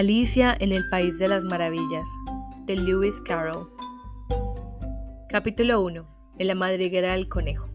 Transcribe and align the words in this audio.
Alicia 0.00 0.56
en 0.60 0.72
el 0.72 0.88
País 0.88 1.18
de 1.18 1.28
las 1.28 1.44
Maravillas, 1.44 2.08
de 2.64 2.74
Lewis 2.74 3.20
Carroll. 3.20 3.68
Capítulo 5.28 5.82
1. 5.82 6.06
En 6.38 6.46
la 6.46 6.54
madriguera 6.54 7.12
del 7.12 7.28
conejo. 7.28 7.68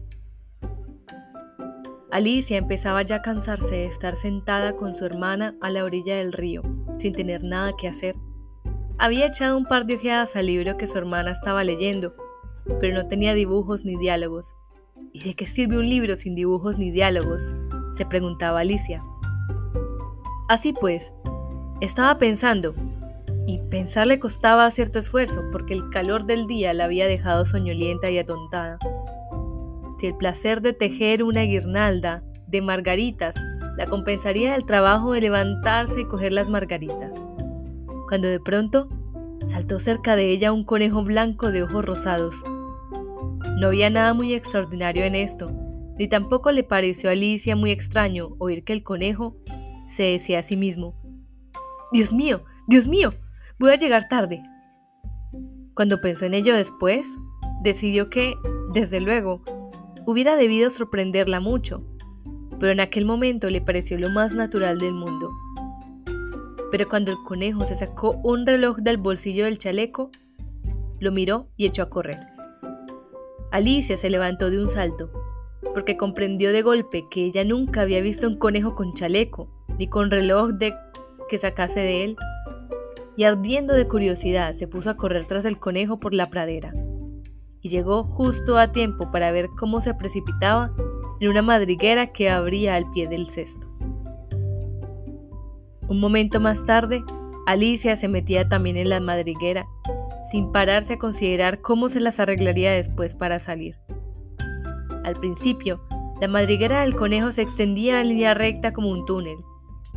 Alicia 2.10 2.58
empezaba 2.58 3.02
ya 3.02 3.16
a 3.16 3.22
cansarse 3.22 3.76
de 3.76 3.86
estar 3.86 4.16
sentada 4.16 4.74
con 4.74 4.96
su 4.96 5.04
hermana 5.04 5.54
a 5.60 5.70
la 5.70 5.84
orilla 5.84 6.16
del 6.16 6.32
río, 6.32 6.62
sin 6.98 7.12
tener 7.12 7.44
nada 7.44 7.74
que 7.78 7.86
hacer. 7.86 8.16
Había 8.98 9.26
echado 9.26 9.56
un 9.56 9.66
par 9.66 9.86
de 9.86 9.94
ojeadas 9.94 10.34
al 10.34 10.46
libro 10.46 10.76
que 10.76 10.88
su 10.88 10.98
hermana 10.98 11.30
estaba 11.30 11.62
leyendo, 11.62 12.16
pero 12.80 12.92
no 12.92 13.06
tenía 13.06 13.34
dibujos 13.34 13.84
ni 13.84 13.94
diálogos. 13.94 14.56
¿Y 15.12 15.22
de 15.22 15.34
qué 15.34 15.46
sirve 15.46 15.78
un 15.78 15.88
libro 15.88 16.16
sin 16.16 16.34
dibujos 16.34 16.76
ni 16.76 16.90
diálogos? 16.90 17.54
se 17.92 18.04
preguntaba 18.04 18.60
Alicia. 18.60 19.00
Así 20.48 20.72
pues, 20.72 21.12
estaba 21.80 22.18
pensando, 22.18 22.74
y 23.46 23.58
pensar 23.70 24.06
le 24.06 24.18
costaba 24.18 24.70
cierto 24.70 24.98
esfuerzo 24.98 25.42
porque 25.52 25.74
el 25.74 25.88
calor 25.90 26.24
del 26.24 26.46
día 26.46 26.74
la 26.74 26.84
había 26.84 27.06
dejado 27.06 27.44
soñolienta 27.44 28.10
y 28.10 28.18
atontada. 28.18 28.78
Si 30.00 30.06
el 30.06 30.16
placer 30.16 30.62
de 30.62 30.72
tejer 30.72 31.22
una 31.22 31.42
guirnalda 31.42 32.22
de 32.48 32.60
margaritas 32.60 33.36
la 33.76 33.86
compensaría 33.86 34.52
del 34.52 34.64
trabajo 34.64 35.12
de 35.12 35.20
levantarse 35.20 36.00
y 36.00 36.04
coger 36.06 36.32
las 36.32 36.48
margaritas. 36.48 37.26
Cuando 38.08 38.28
de 38.28 38.40
pronto 38.40 38.88
saltó 39.46 39.78
cerca 39.78 40.16
de 40.16 40.30
ella 40.30 40.52
un 40.52 40.64
conejo 40.64 41.04
blanco 41.04 41.52
de 41.52 41.62
ojos 41.62 41.84
rosados. 41.84 42.34
No 43.58 43.68
había 43.68 43.90
nada 43.90 44.14
muy 44.14 44.34
extraordinario 44.34 45.04
en 45.04 45.14
esto, 45.14 45.50
ni 45.98 46.08
tampoco 46.08 46.52
le 46.52 46.62
pareció 46.62 47.10
a 47.10 47.12
Alicia 47.12 47.54
muy 47.54 47.70
extraño 47.70 48.30
oír 48.38 48.64
que 48.64 48.72
el 48.72 48.82
conejo 48.82 49.36
se 49.88 50.04
decía 50.04 50.40
a 50.40 50.42
sí 50.42 50.56
mismo, 50.56 50.94
Dios 51.92 52.12
mío, 52.12 52.42
Dios 52.66 52.88
mío, 52.88 53.10
voy 53.58 53.70
a 53.70 53.76
llegar 53.76 54.08
tarde. 54.08 54.42
Cuando 55.74 56.00
pensó 56.00 56.24
en 56.24 56.34
ello 56.34 56.54
después, 56.54 57.06
decidió 57.62 58.10
que, 58.10 58.34
desde 58.72 59.00
luego, 59.00 59.42
hubiera 60.04 60.36
debido 60.36 60.68
sorprenderla 60.68 61.38
mucho, 61.38 61.84
pero 62.58 62.72
en 62.72 62.80
aquel 62.80 63.04
momento 63.04 63.50
le 63.50 63.60
pareció 63.60 63.98
lo 63.98 64.10
más 64.10 64.34
natural 64.34 64.78
del 64.78 64.94
mundo. 64.94 65.30
Pero 66.72 66.88
cuando 66.88 67.12
el 67.12 67.18
conejo 67.24 67.64
se 67.64 67.76
sacó 67.76 68.12
un 68.24 68.46
reloj 68.46 68.78
del 68.78 68.96
bolsillo 68.96 69.44
del 69.44 69.58
chaleco, 69.58 70.10
lo 70.98 71.12
miró 71.12 71.48
y 71.56 71.66
echó 71.66 71.82
a 71.82 71.90
correr. 71.90 72.18
Alicia 73.52 73.96
se 73.96 74.10
levantó 74.10 74.50
de 74.50 74.58
un 74.58 74.66
salto, 74.66 75.10
porque 75.72 75.96
comprendió 75.96 76.52
de 76.52 76.62
golpe 76.62 77.06
que 77.10 77.26
ella 77.26 77.44
nunca 77.44 77.82
había 77.82 78.00
visto 78.00 78.26
un 78.26 78.38
conejo 78.38 78.74
con 78.74 78.92
chaleco, 78.92 79.48
ni 79.78 79.88
con 79.88 80.10
reloj 80.10 80.50
de 80.52 80.74
que 81.28 81.38
sacase 81.38 81.80
de 81.80 82.04
él, 82.04 82.16
y 83.16 83.24
ardiendo 83.24 83.74
de 83.74 83.88
curiosidad 83.88 84.52
se 84.52 84.68
puso 84.68 84.90
a 84.90 84.96
correr 84.96 85.26
tras 85.26 85.44
el 85.44 85.58
conejo 85.58 85.98
por 85.98 86.14
la 86.14 86.26
pradera, 86.26 86.74
y 87.60 87.68
llegó 87.68 88.04
justo 88.04 88.58
a 88.58 88.72
tiempo 88.72 89.10
para 89.10 89.32
ver 89.32 89.48
cómo 89.58 89.80
se 89.80 89.94
precipitaba 89.94 90.72
en 91.20 91.30
una 91.30 91.42
madriguera 91.42 92.12
que 92.12 92.30
abría 92.30 92.74
al 92.74 92.90
pie 92.90 93.08
del 93.08 93.26
cesto. 93.26 93.66
Un 95.88 96.00
momento 96.00 96.40
más 96.40 96.64
tarde, 96.64 97.02
Alicia 97.46 97.96
se 97.96 98.08
metía 98.08 98.48
también 98.48 98.76
en 98.76 98.88
la 98.88 99.00
madriguera, 99.00 99.66
sin 100.30 100.50
pararse 100.50 100.94
a 100.94 100.98
considerar 100.98 101.60
cómo 101.60 101.88
se 101.88 102.00
las 102.00 102.18
arreglaría 102.18 102.72
después 102.72 103.14
para 103.14 103.38
salir. 103.38 103.76
Al 105.04 105.14
principio, 105.14 105.80
la 106.20 106.28
madriguera 106.28 106.80
del 106.80 106.96
conejo 106.96 107.30
se 107.30 107.42
extendía 107.42 108.00
en 108.00 108.08
línea 108.08 108.34
recta 108.34 108.72
como 108.72 108.90
un 108.90 109.04
túnel, 109.04 109.36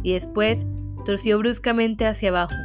y 0.03 0.13
después 0.13 0.67
torció 1.05 1.37
bruscamente 1.39 2.05
hacia 2.05 2.29
abajo, 2.29 2.55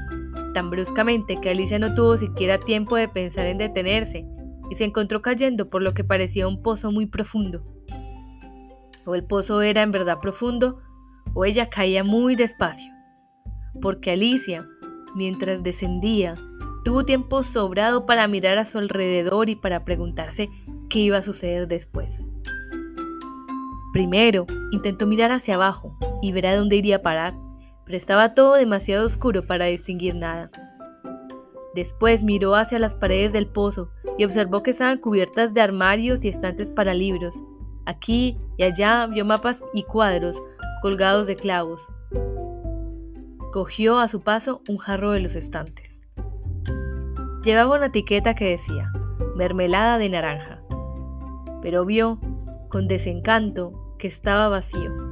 tan 0.55 0.71
bruscamente 0.71 1.41
que 1.41 1.51
Alicia 1.51 1.79
no 1.79 1.95
tuvo 1.95 2.17
siquiera 2.17 2.59
tiempo 2.59 2.97
de 2.97 3.09
pensar 3.09 3.47
en 3.47 3.59
detenerse 3.59 4.27
y 4.71 4.75
se 4.75 4.85
encontró 4.85 5.23
cayendo 5.23 5.69
por 5.69 5.83
lo 5.83 5.95
que 5.95 6.05
parecía 6.05 6.49
un 6.49 6.63
pozo 6.63 6.91
muy 6.91 7.07
profundo. 7.07 7.65
O 9.05 9.15
el 9.15 9.25
pozo 9.25 9.61
era 9.63 9.83
en 9.83 9.91
verdad 9.91 10.19
profundo, 10.21 10.81
o 11.35 11.45
ella 11.45 11.69
caía 11.69 12.05
muy 12.05 12.37
despacio, 12.37 12.93
porque 13.83 14.13
Alicia, 14.13 14.67
mientras 15.15 15.63
descendía, 15.63 16.35
tuvo 16.85 17.05
tiempo 17.05 17.43
sobrado 17.43 18.07
para 18.07 18.29
mirar 18.29 18.59
a 18.59 18.65
su 18.65 18.79
alrededor 18.79 19.49
y 19.49 19.57
para 19.57 19.85
preguntarse 19.85 20.49
qué 20.89 21.01
iba 21.01 21.19
a 21.19 21.23
suceder 21.23 21.67
después. 21.67 22.25
Primero, 23.93 24.47
intentó 24.73 25.07
mirar 25.07 25.33
hacia 25.33 25.55
abajo 25.55 25.97
y 26.21 26.33
ver 26.33 26.47
a 26.47 26.57
dónde 26.57 26.77
iría 26.77 26.97
a 26.97 27.03
parar, 27.03 27.35
pero 27.85 27.97
estaba 27.97 28.35
todo 28.35 28.55
demasiado 28.55 29.07
oscuro 29.07 29.47
para 29.47 29.67
distinguir 29.67 30.15
nada. 30.15 30.51
Después 31.75 32.23
miró 32.23 32.55
hacia 32.55 32.79
las 32.79 32.95
paredes 32.95 33.33
del 33.33 33.47
pozo 33.47 33.91
y 34.17 34.25
observó 34.25 34.63
que 34.63 34.71
estaban 34.71 34.99
cubiertas 34.99 35.55
de 35.55 35.61
armarios 35.61 36.25
y 36.25 36.29
estantes 36.29 36.71
para 36.71 36.95
libros. 36.95 37.43
Aquí 37.85 38.39
y 38.57 38.63
allá 38.63 39.07
vio 39.07 39.25
mapas 39.25 39.65
y 39.73 39.83
cuadros 39.83 40.41
colgados 40.83 41.27
de 41.27 41.35
clavos. 41.35 41.89
Cogió 43.53 43.99
a 43.99 44.09
su 44.09 44.21
paso 44.21 44.63
un 44.69 44.79
jarro 44.79 45.13
de 45.13 45.21
los 45.21 45.35
estantes. 45.35 46.01
Llevaba 47.43 47.77
una 47.77 47.87
etiqueta 47.87 48.35
que 48.35 48.51
decía 48.51 48.93
mermelada 49.35 49.99
de 49.99 50.09
naranja, 50.09 50.63
pero 51.63 51.85
vio, 51.85 52.21
con 52.69 52.87
desencanto, 52.87 53.97
que 53.99 54.07
estaba 54.07 54.49
vacío. 54.49 55.04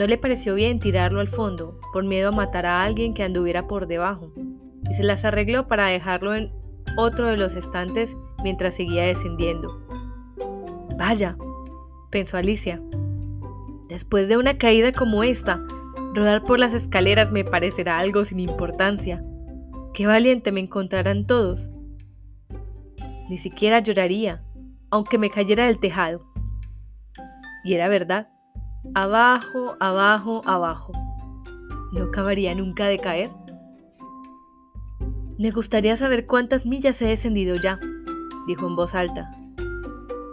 No 0.00 0.06
le 0.06 0.16
pareció 0.16 0.54
bien 0.54 0.80
tirarlo 0.80 1.20
al 1.20 1.28
fondo, 1.28 1.78
por 1.92 2.04
miedo 2.04 2.30
a 2.30 2.32
matar 2.32 2.64
a 2.64 2.82
alguien 2.82 3.12
que 3.12 3.22
anduviera 3.22 3.66
por 3.66 3.86
debajo, 3.86 4.32
y 4.88 4.94
se 4.94 5.02
las 5.02 5.26
arregló 5.26 5.68
para 5.68 5.88
dejarlo 5.88 6.34
en 6.34 6.50
otro 6.96 7.26
de 7.26 7.36
los 7.36 7.54
estantes 7.54 8.16
mientras 8.42 8.76
seguía 8.76 9.04
descendiendo. 9.04 9.84
Vaya, 10.96 11.36
pensó 12.08 12.38
Alicia. 12.38 12.80
Después 13.90 14.26
de 14.30 14.38
una 14.38 14.56
caída 14.56 14.90
como 14.90 15.22
esta, 15.22 15.62
rodar 16.14 16.44
por 16.44 16.58
las 16.58 16.72
escaleras 16.72 17.30
me 17.30 17.44
parecerá 17.44 17.98
algo 17.98 18.24
sin 18.24 18.40
importancia. 18.40 19.22
Qué 19.92 20.06
valiente 20.06 20.50
me 20.50 20.60
encontrarán 20.60 21.26
todos. 21.26 21.68
Ni 23.28 23.36
siquiera 23.36 23.80
lloraría, 23.80 24.42
aunque 24.88 25.18
me 25.18 25.28
cayera 25.28 25.66
del 25.66 25.78
tejado. 25.78 26.24
Y 27.64 27.74
era 27.74 27.88
verdad. 27.88 28.28
Abajo, 28.94 29.76
abajo, 29.78 30.42
abajo. 30.46 30.92
¿No 31.92 32.04
acabaría 32.04 32.54
nunca 32.54 32.86
de 32.86 32.98
caer? 32.98 33.30
Me 35.38 35.50
gustaría 35.50 35.96
saber 35.96 36.26
cuántas 36.26 36.66
millas 36.66 37.00
he 37.02 37.06
descendido 37.06 37.56
ya, 37.56 37.78
dijo 38.46 38.66
en 38.66 38.76
voz 38.76 38.94
alta. 38.94 39.30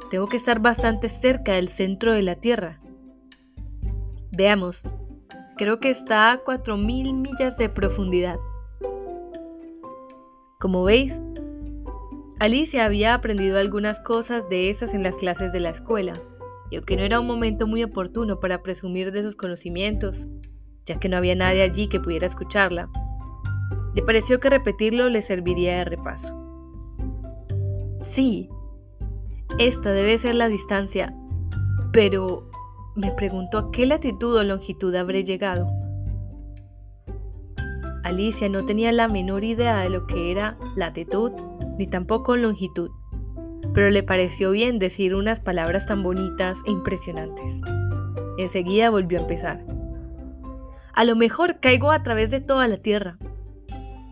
Tengo 0.09 0.27
que 0.27 0.37
estar 0.37 0.61
bastante 0.61 1.09
cerca 1.09 1.53
del 1.53 1.67
centro 1.67 2.13
de 2.13 2.23
la 2.23 2.35
Tierra. 2.35 2.79
Veamos, 4.35 4.83
creo 5.57 5.79
que 5.79 5.89
está 5.89 6.31
a 6.31 6.43
4.000 6.43 7.13
millas 7.13 7.57
de 7.57 7.69
profundidad. 7.69 8.37
Como 10.59 10.83
veis, 10.83 11.21
Alicia 12.39 12.85
había 12.85 13.13
aprendido 13.13 13.59
algunas 13.59 13.99
cosas 13.99 14.47
de 14.47 14.69
esas 14.69 14.93
en 14.93 15.03
las 15.03 15.15
clases 15.17 15.51
de 15.51 15.59
la 15.59 15.69
escuela, 15.69 16.13
y 16.69 16.75
aunque 16.75 16.97
no 16.97 17.03
era 17.03 17.19
un 17.19 17.27
momento 17.27 17.67
muy 17.67 17.83
oportuno 17.83 18.39
para 18.39 18.61
presumir 18.61 19.11
de 19.11 19.23
sus 19.23 19.35
conocimientos, 19.35 20.27
ya 20.85 20.99
que 20.99 21.09
no 21.09 21.17
había 21.17 21.35
nadie 21.35 21.63
allí 21.63 21.87
que 21.87 21.99
pudiera 21.99 22.25
escucharla, 22.25 22.89
le 23.95 24.01
pareció 24.01 24.39
que 24.39 24.49
repetirlo 24.49 25.09
le 25.09 25.21
serviría 25.21 25.77
de 25.77 25.85
repaso. 25.85 26.33
Sí, 27.99 28.49
esta 29.59 29.91
debe 29.91 30.17
ser 30.17 30.35
la 30.35 30.47
distancia, 30.47 31.15
pero 31.91 32.49
me 32.95 33.11
preguntó 33.11 33.57
a 33.57 33.71
qué 33.71 33.85
latitud 33.85 34.35
o 34.37 34.43
longitud 34.43 34.93
habré 34.95 35.23
llegado. 35.23 35.67
Alicia 38.03 38.49
no 38.49 38.65
tenía 38.65 38.91
la 38.91 39.07
menor 39.07 39.43
idea 39.43 39.81
de 39.81 39.89
lo 39.89 40.05
que 40.07 40.31
era 40.31 40.57
latitud 40.75 41.31
ni 41.77 41.87
tampoco 41.87 42.37
longitud 42.37 42.89
pero 43.77 43.91
le 43.91 44.01
pareció 44.01 44.49
bien 44.49 44.79
decir 44.79 45.13
unas 45.13 45.39
palabras 45.39 45.85
tan 45.85 46.01
bonitas 46.01 46.63
e 46.65 46.71
impresionantes. 46.71 47.61
Enseguida 48.39 48.89
volvió 48.89 49.19
a 49.19 49.21
empezar. 49.21 49.63
A 50.93 51.03
lo 51.03 51.15
mejor 51.15 51.59
caigo 51.59 51.91
a 51.91 52.01
través 52.01 52.31
de 52.31 52.41
toda 52.41 52.67
la 52.67 52.77
tierra. 52.77 53.19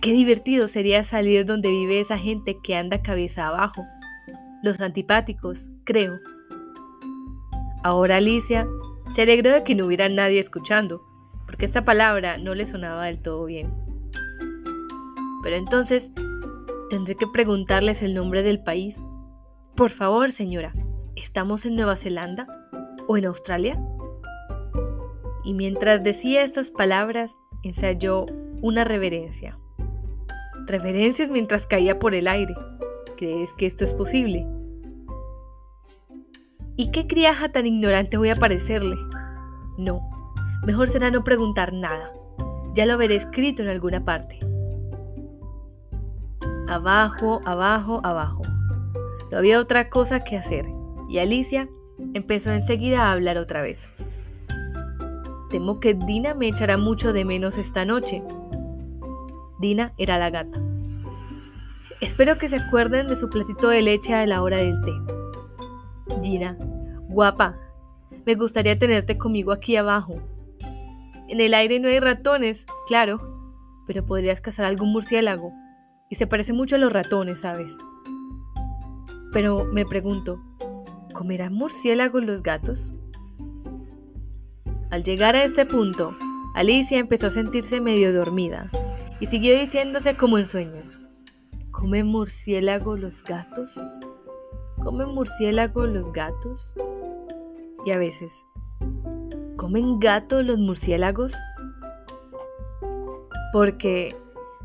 Qué 0.03 0.13
divertido 0.13 0.67
sería 0.67 1.03
salir 1.03 1.47
donde 1.47 1.69
vive 1.69 2.00
esa 2.00 2.19
gente 2.19 2.59
que 2.63 2.75
anda 2.75 3.01
cabeza 3.01 3.47
abajo. 3.47 3.83
Los 4.62 4.79
antipáticos, 4.79 5.71
creo. 5.83 6.19
Ahora 7.83 8.17
Alicia 8.17 8.67
se 9.15 9.23
alegró 9.23 9.50
de 9.50 9.63
que 9.63 9.73
no 9.73 9.88
hubiera 9.88 10.07
nadie 10.09 10.38
escuchando, 10.38 11.01
porque 11.47 11.65
esta 11.65 11.83
palabra 11.83 12.38
no 12.38 12.53
le 12.53 12.65
sonaba 12.65 13.07
del 13.07 13.17
todo 13.17 13.45
bien. 13.45 13.73
Pero 15.41 15.56
entonces 15.56 16.12
tendré 16.91 17.15
que 17.15 17.25
preguntarles 17.25 18.03
el 18.03 18.13
nombre 18.13 18.44
del 18.44 18.62
país 18.62 19.01
por 19.75 19.89
favor, 19.89 20.31
señora, 20.31 20.74
¿estamos 21.16 21.66
en 21.66 21.75
Nueva 21.75 21.98
Zelanda 21.98 22.48
o 23.07 23.18
en 23.18 23.25
Australia? 23.25 23.77
Y 25.44 25.54
mientras 25.54 26.01
decía 26.01 26.44
estas 26.44 26.72
palabras, 26.72 27.36
ensayó 27.63 28.25
una 28.62 28.86
reverencia. 28.86 29.60
Reverencias 30.66 31.30
mientras 31.30 31.68
caía 31.68 32.00
por 32.00 32.16
el 32.16 32.27
aire. 32.27 32.56
¿Crees 33.18 33.54
que 33.54 33.66
esto 33.66 33.83
es 33.83 33.94
posible? 33.94 34.48
¿Y 36.77 36.92
qué 36.92 37.06
criaja 37.06 37.50
tan 37.50 37.66
ignorante 37.66 38.18
voy 38.18 38.30
a 38.30 38.36
parecerle? 38.36 38.95
No, 39.77 40.01
mejor 40.66 40.88
será 40.88 41.12
no 41.12 41.24
preguntar 41.24 41.74
nada. 41.74 42.13
Ya 42.74 42.86
lo 42.86 42.98
veré 42.98 43.16
escrito 43.16 43.62
en 43.62 43.69
alguna 43.69 44.06
parte. 44.06 44.39
Abajo, 46.68 47.42
abajo, 47.45 48.00
abajo. 48.04 48.42
No 49.36 49.40
había 49.40 49.60
otra 49.60 49.90
cosa 49.90 50.24
que 50.24 50.38
hacer, 50.38 50.66
y 51.10 51.20
Alicia 51.20 51.68
empezó 52.14 52.54
enseguida 52.54 53.02
a 53.02 53.12
hablar 53.12 53.38
otra 53.38 53.62
vez. 53.62 53.90
Temo 55.52 55.82
que 55.82 55.94
Dina 55.94 56.34
me 56.34 56.48
echará 56.48 56.78
mucho 56.78 57.12
de 57.12 57.26
menos 57.26 57.58
esta 57.58 57.84
noche. 57.84 58.24
Dina 59.60 59.92
era 59.98 60.18
la 60.18 60.30
gata. 60.30 60.62
Espero 62.00 62.38
que 62.38 62.48
se 62.48 62.56
acuerden 62.56 63.10
de 63.10 63.18
su 63.18 63.30
platito 63.30 63.68
de 63.68 63.82
leche 63.82 64.14
a 64.14 64.26
la 64.26 64.42
hora 64.42 64.56
del 64.56 64.82
té. 64.84 64.94
Dina, 66.22 66.56
guapa, 67.10 67.60
me 68.26 68.36
gustaría 68.36 68.80
tenerte 68.80 69.18
conmigo 69.18 69.52
aquí 69.52 69.76
abajo. 69.76 70.16
En 71.28 71.42
el 71.42 71.54
aire 71.56 71.82
no 71.82 71.90
hay 71.90 72.00
ratones, 72.00 72.66
claro, 72.88 73.52
pero 73.86 74.06
podrías 74.06 74.40
cazar 74.40 74.64
algún 74.64 74.94
murciélago. 74.94 75.52
Y 76.10 76.16
se 76.16 76.26
parece 76.26 76.54
mucho 76.54 76.78
a 76.78 76.80
los 76.80 76.94
ratones, 76.94 77.42
¿sabes? 77.42 77.78
Pero 79.36 79.66
me 79.66 79.86
pregunto, 79.86 80.42
¿comerán 81.14 81.52
murciélagos 81.52 82.24
los 82.24 82.42
gatos? 82.42 82.94
Al 84.92 85.04
llegar 85.04 85.36
a 85.36 85.44
este 85.44 85.66
punto, 85.66 86.16
Alicia 86.54 87.00
empezó 87.00 87.28
a 87.28 87.32
sentirse 87.32 87.82
medio 87.82 88.14
dormida 88.14 88.72
y 89.20 89.26
siguió 89.26 89.60
diciéndose 89.60 90.16
como 90.16 90.38
en 90.38 90.48
sueños. 90.48 91.00
¿Comen 91.72 92.08
murciélago 92.08 92.96
los 92.96 93.22
gatos? 93.24 93.78
¿Comen 94.82 95.10
murciélago 95.10 95.86
los 95.86 96.14
gatos? 96.14 96.74
Y 97.86 97.92
a 97.92 97.98
veces, 97.98 98.48
¿comen 99.58 100.00
gato 100.00 100.44
los 100.44 100.60
murciélagos? 100.60 101.34
Porque, 103.52 104.16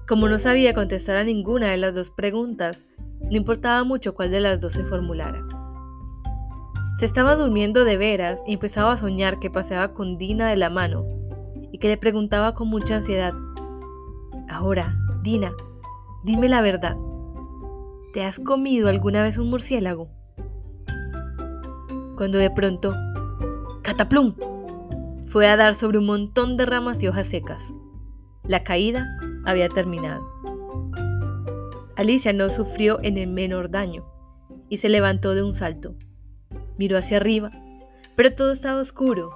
como 0.06 0.28
no 0.28 0.38
sabía 0.38 0.74
contestar 0.74 1.16
a 1.16 1.24
ninguna 1.24 1.72
de 1.72 1.76
las 1.76 1.92
dos 1.92 2.10
preguntas, 2.10 2.86
no 3.30 3.36
importaba 3.36 3.84
mucho 3.84 4.14
cuál 4.14 4.30
de 4.30 4.40
las 4.40 4.60
dos 4.60 4.72
se 4.72 4.84
formulara. 4.84 5.46
Se 6.98 7.06
estaba 7.06 7.36
durmiendo 7.36 7.84
de 7.84 7.96
veras 7.96 8.42
y 8.46 8.54
empezaba 8.54 8.92
a 8.92 8.96
soñar 8.96 9.38
que 9.38 9.50
paseaba 9.50 9.94
con 9.94 10.18
Dina 10.18 10.48
de 10.48 10.56
la 10.56 10.68
mano 10.68 11.06
y 11.72 11.78
que 11.78 11.88
le 11.88 11.96
preguntaba 11.96 12.54
con 12.54 12.68
mucha 12.68 12.96
ansiedad, 12.96 13.32
Ahora, 14.50 14.96
Dina, 15.22 15.52
dime 16.24 16.48
la 16.48 16.60
verdad. 16.60 16.96
¿Te 18.12 18.24
has 18.24 18.40
comido 18.40 18.88
alguna 18.88 19.22
vez 19.22 19.38
un 19.38 19.48
murciélago? 19.48 20.08
Cuando 22.16 22.38
de 22.38 22.50
pronto, 22.50 22.96
¡cataplum! 23.82 24.34
Fue 25.28 25.46
a 25.46 25.56
dar 25.56 25.76
sobre 25.76 25.98
un 25.98 26.06
montón 26.06 26.56
de 26.56 26.66
ramas 26.66 27.00
y 27.00 27.06
hojas 27.06 27.28
secas. 27.28 27.72
La 28.42 28.64
caída 28.64 29.06
había 29.44 29.68
terminado. 29.68 30.39
Alicia 32.00 32.32
no 32.32 32.48
sufrió 32.48 32.98
en 33.02 33.18
el 33.18 33.28
menor 33.28 33.70
daño 33.70 34.06
y 34.70 34.78
se 34.78 34.88
levantó 34.88 35.34
de 35.34 35.42
un 35.42 35.52
salto. 35.52 35.96
Miró 36.78 36.96
hacia 36.96 37.18
arriba, 37.18 37.50
pero 38.16 38.34
todo 38.34 38.52
estaba 38.52 38.80
oscuro. 38.80 39.28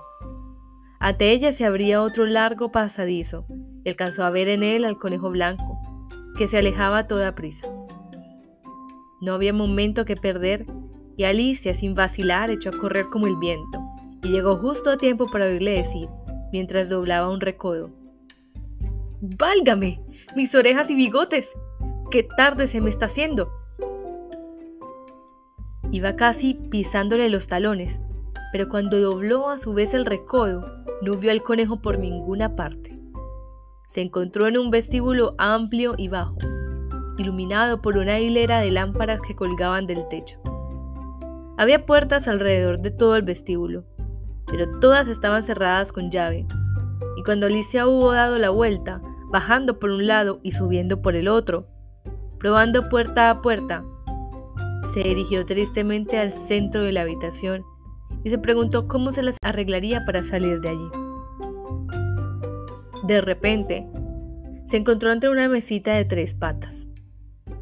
Ante 0.99 1.33
ella 1.33 1.53
se 1.53 1.67
abría 1.67 2.01
otro 2.01 2.25
largo 2.25 2.73
pasadizo 2.73 3.45
y 3.85 3.91
alcanzó 3.91 4.25
a 4.25 4.31
ver 4.31 4.49
en 4.49 4.63
él 4.63 4.87
al 4.87 4.97
conejo 4.97 5.29
blanco, 5.29 5.79
que 6.39 6.49
se 6.49 6.57
alejaba 6.57 7.01
a 7.01 7.07
toda 7.07 7.35
prisa. 7.35 7.67
No 9.21 9.35
había 9.35 9.53
momento 9.53 10.07
que 10.07 10.17
perder 10.17 10.65
y 11.19 11.25
Alicia, 11.25 11.75
sin 11.75 11.95
vacilar, 11.95 12.51
echó 12.51 12.71
a 12.71 12.79
correr 12.79 13.11
como 13.11 13.27
el 13.27 13.37
viento 13.37 13.85
y 14.23 14.29
llegó 14.29 14.57
justo 14.57 14.91
a 14.91 14.97
tiempo 14.97 15.27
para 15.31 15.45
oírle 15.45 15.73
decir, 15.73 16.09
mientras 16.51 16.89
doblaba 16.89 17.29
un 17.29 17.43
recodo. 17.43 17.91
¡Válgame! 19.21 20.01
¡Mis 20.35 20.55
orejas 20.55 20.91
y 20.91 20.95
bigotes! 20.95 21.55
¡Qué 22.15 22.23
tarde 22.23 22.69
se 22.69 22.81
me 22.81 22.91
está 22.91 23.07
haciendo! 23.07 23.51
Iba 25.91 26.15
casi 26.15 26.55
pisándole 26.55 27.29
los 27.29 27.49
talones, 27.49 28.01
pero 28.53 28.69
cuando 28.69 29.01
dobló 29.01 29.49
a 29.49 29.59
su 29.59 29.75
vez 29.75 29.95
el 29.95 30.07
recodo, 30.07 30.65
no 31.03 31.15
vio 31.15 31.33
al 31.33 31.43
conejo 31.43 31.83
por 31.83 31.99
ninguna 31.99 32.55
parte. 32.55 32.97
Se 33.89 34.01
encontró 34.01 34.47
en 34.47 34.59
un 34.59 34.71
vestíbulo 34.71 35.35
amplio 35.39 35.95
y 35.99 36.07
bajo, 36.07 36.37
iluminado 37.19 37.83
por 37.83 37.97
una 37.97 38.21
hilera 38.21 38.61
de 38.61 38.71
lámparas 38.71 39.21
que 39.21 39.35
colgaban 39.35 39.89
del 39.89 40.07
techo. 40.07 40.39
Había 41.57 41.85
puertas 41.85 42.29
alrededor 42.29 42.79
de 42.79 42.93
todo 42.93 43.17
el 43.17 43.23
vestíbulo, 43.23 43.87
pero 44.47 44.79
todas 44.79 45.09
estaban 45.09 45.43
cerradas 45.43 45.91
con 45.91 46.13
llave, 46.13 46.47
y 47.17 47.25
cuando 47.25 47.49
Alicia 47.49 47.89
hubo 47.89 48.13
dado 48.13 48.39
la 48.39 48.51
vuelta, 48.51 49.03
bajando 49.33 49.81
por 49.81 49.91
un 49.91 50.07
lado 50.07 50.39
y 50.45 50.53
subiendo 50.53 51.03
por 51.03 51.17
el 51.17 51.27
otro, 51.27 51.74
probando 52.45 52.91
puerta 52.91 53.31
a 53.31 53.41
puerta, 53.41 53.83
se 54.93 55.03
dirigió 55.03 55.47
tristemente 55.47 56.19
al 56.19 56.31
centro 56.31 56.83
de 56.83 56.93
la 56.93 57.01
habitación 57.01 57.65
y 58.23 58.29
se 58.29 58.37
preguntó 58.37 58.87
cómo 58.87 59.13
se 59.13 59.23
las 59.23 59.39
arreglaría 59.41 60.05
para 60.05 60.23
salir 60.23 60.61
de 60.61 60.69
allí. 60.69 60.89
De 63.05 63.23
repente, 63.23 63.89
se 64.67 64.77
encontró 64.77 65.11
entre 65.11 65.31
una 65.31 65.49
mesita 65.49 65.95
de 65.95 66.05
tres 66.05 66.35
patas, 66.35 66.87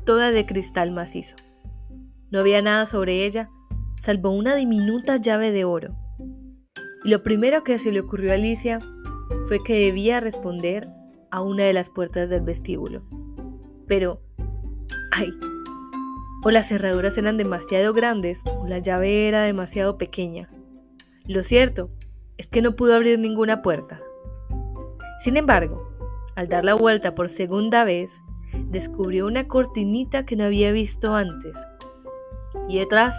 toda 0.05 0.33
de 0.33 0.45
cristal 0.47 0.91
macizo. 0.91 1.37
No 2.33 2.41
había 2.41 2.61
nada 2.61 2.85
sobre 2.87 3.25
ella, 3.25 3.51
salvo 3.95 4.31
una 4.31 4.57
diminuta 4.57 5.17
llave 5.17 5.53
de 5.53 5.65
oro. 5.65 5.95
Y 7.05 7.11
lo 7.11 7.23
primero 7.23 7.63
que 7.63 7.79
se 7.79 7.93
le 7.93 8.01
ocurrió 8.01 8.33
a 8.33 8.35
Alicia 8.35 8.81
fue 9.47 9.63
que 9.63 9.79
debía 9.79 10.19
responder 10.19 10.89
a 11.31 11.41
una 11.41 11.63
de 11.63 11.73
las 11.73 11.89
puertas 11.89 12.31
del 12.31 12.43
vestíbulo. 12.43 13.05
Pero, 13.87 14.21
¡ay! 15.13 15.31
O 16.45 16.51
las 16.51 16.69
cerraduras 16.69 17.17
eran 17.17 17.37
demasiado 17.37 17.93
grandes 17.93 18.43
o 18.47 18.67
la 18.67 18.79
llave 18.79 19.29
era 19.29 19.43
demasiado 19.43 19.97
pequeña. 19.97 20.51
Lo 21.27 21.45
cierto 21.45 21.91
es 22.37 22.49
que 22.49 22.63
no 22.63 22.75
pudo 22.75 22.95
abrir 22.95 23.19
ninguna 23.19 23.63
puerta. 23.63 24.01
Sin 25.21 25.37
embargo, 25.37 25.89
al 26.35 26.49
dar 26.49 26.65
la 26.65 26.75
vuelta 26.75 27.15
por 27.15 27.29
segunda 27.29 27.85
vez, 27.85 28.21
descubrió 28.71 29.27
una 29.27 29.47
cortinita 29.47 30.27
que 30.27 30.35
no 30.35 30.45
había 30.45 30.73
visto 30.73 31.15
antes. 31.15 31.57
Y 32.69 32.79
detrás 32.79 33.15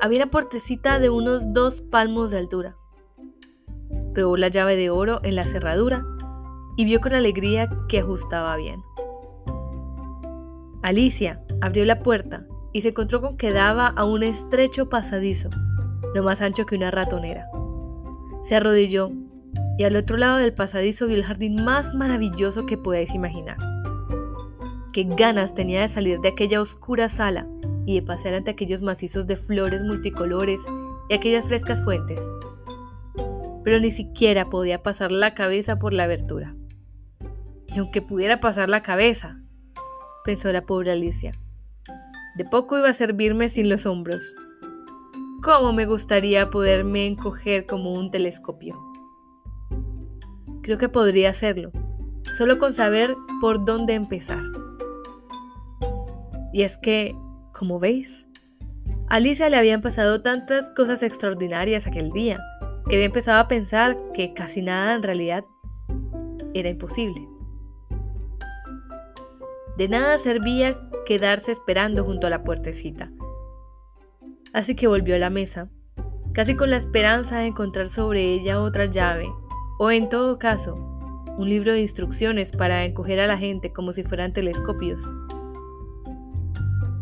había 0.00 0.24
una 0.24 0.30
puertecita 0.30 0.98
de 0.98 1.10
unos 1.10 1.52
dos 1.52 1.80
palmos 1.80 2.32
de 2.32 2.38
altura. 2.38 2.76
Probó 4.14 4.36
la 4.36 4.48
llave 4.48 4.76
de 4.76 4.90
oro 4.90 5.20
en 5.22 5.36
la 5.36 5.44
cerradura 5.44 6.04
y 6.76 6.84
vio 6.84 7.00
con 7.00 7.12
alegría 7.12 7.66
que 7.88 8.00
ajustaba 8.00 8.56
bien. 8.56 8.82
Alicia 10.84 11.40
abrió 11.62 11.86
la 11.86 12.00
puerta 12.00 12.44
y 12.74 12.82
se 12.82 12.90
encontró 12.90 13.22
con 13.22 13.38
que 13.38 13.54
daba 13.54 13.86
a 13.86 14.04
un 14.04 14.22
estrecho 14.22 14.90
pasadizo, 14.90 15.48
no 16.14 16.22
más 16.22 16.42
ancho 16.42 16.66
que 16.66 16.76
una 16.76 16.90
ratonera. 16.90 17.48
Se 18.42 18.54
arrodilló 18.54 19.10
y 19.78 19.84
al 19.84 19.96
otro 19.96 20.18
lado 20.18 20.36
del 20.36 20.52
pasadizo 20.52 21.06
vio 21.06 21.16
el 21.16 21.24
jardín 21.24 21.64
más 21.64 21.94
maravilloso 21.94 22.66
que 22.66 22.76
podéis 22.76 23.14
imaginar. 23.14 23.56
Qué 24.92 25.04
ganas 25.04 25.54
tenía 25.54 25.80
de 25.80 25.88
salir 25.88 26.20
de 26.20 26.28
aquella 26.28 26.60
oscura 26.60 27.08
sala 27.08 27.46
y 27.86 27.94
de 27.94 28.02
pasear 28.02 28.34
ante 28.34 28.50
aquellos 28.50 28.82
macizos 28.82 29.26
de 29.26 29.38
flores 29.38 29.82
multicolores 29.82 30.60
y 31.08 31.14
aquellas 31.14 31.46
frescas 31.46 31.82
fuentes. 31.82 32.30
Pero 33.64 33.80
ni 33.80 33.90
siquiera 33.90 34.50
podía 34.50 34.82
pasar 34.82 35.12
la 35.12 35.32
cabeza 35.32 35.78
por 35.78 35.94
la 35.94 36.04
abertura. 36.04 36.54
Y 37.74 37.78
aunque 37.78 38.02
pudiera 38.02 38.38
pasar 38.40 38.68
la 38.68 38.82
cabeza, 38.82 39.40
pensó 40.24 40.50
la 40.52 40.64
pobre 40.66 40.90
Alicia, 40.90 41.32
de 42.36 42.44
poco 42.44 42.78
iba 42.78 42.88
a 42.88 42.94
servirme 42.94 43.48
sin 43.48 43.68
los 43.68 43.86
hombros. 43.86 44.34
¿Cómo 45.42 45.72
me 45.72 45.86
gustaría 45.86 46.50
poderme 46.50 47.06
encoger 47.06 47.66
como 47.66 47.92
un 47.92 48.10
telescopio? 48.10 48.76
Creo 50.62 50.78
que 50.78 50.88
podría 50.88 51.30
hacerlo, 51.30 51.70
solo 52.36 52.58
con 52.58 52.72
saber 52.72 53.14
por 53.40 53.64
dónde 53.64 53.92
empezar. 53.92 54.42
Y 56.52 56.62
es 56.62 56.78
que, 56.78 57.14
como 57.52 57.78
veis, 57.78 58.26
a 59.08 59.16
Alicia 59.16 59.50
le 59.50 59.58
habían 59.58 59.82
pasado 59.82 60.22
tantas 60.22 60.72
cosas 60.72 61.02
extraordinarias 61.02 61.86
aquel 61.86 62.10
día, 62.10 62.40
que 62.88 62.96
había 62.96 63.06
empezado 63.06 63.38
a 63.40 63.48
pensar 63.48 63.98
que 64.14 64.32
casi 64.32 64.62
nada 64.62 64.94
en 64.94 65.02
realidad 65.02 65.44
era 66.54 66.70
imposible. 66.70 67.33
De 69.76 69.88
nada 69.88 70.18
servía 70.18 70.78
quedarse 71.04 71.52
esperando 71.52 72.04
junto 72.04 72.26
a 72.26 72.30
la 72.30 72.44
puertecita. 72.44 73.10
Así 74.52 74.76
que 74.76 74.86
volvió 74.86 75.16
a 75.16 75.18
la 75.18 75.30
mesa, 75.30 75.68
casi 76.32 76.54
con 76.54 76.70
la 76.70 76.76
esperanza 76.76 77.38
de 77.38 77.46
encontrar 77.46 77.88
sobre 77.88 78.22
ella 78.22 78.60
otra 78.60 78.86
llave, 78.86 79.26
o 79.78 79.90
en 79.90 80.08
todo 80.08 80.38
caso, 80.38 80.76
un 81.36 81.48
libro 81.48 81.72
de 81.72 81.80
instrucciones 81.80 82.52
para 82.52 82.84
encoger 82.84 83.18
a 83.18 83.26
la 83.26 83.36
gente 83.36 83.72
como 83.72 83.92
si 83.92 84.04
fueran 84.04 84.32
telescopios. 84.32 85.02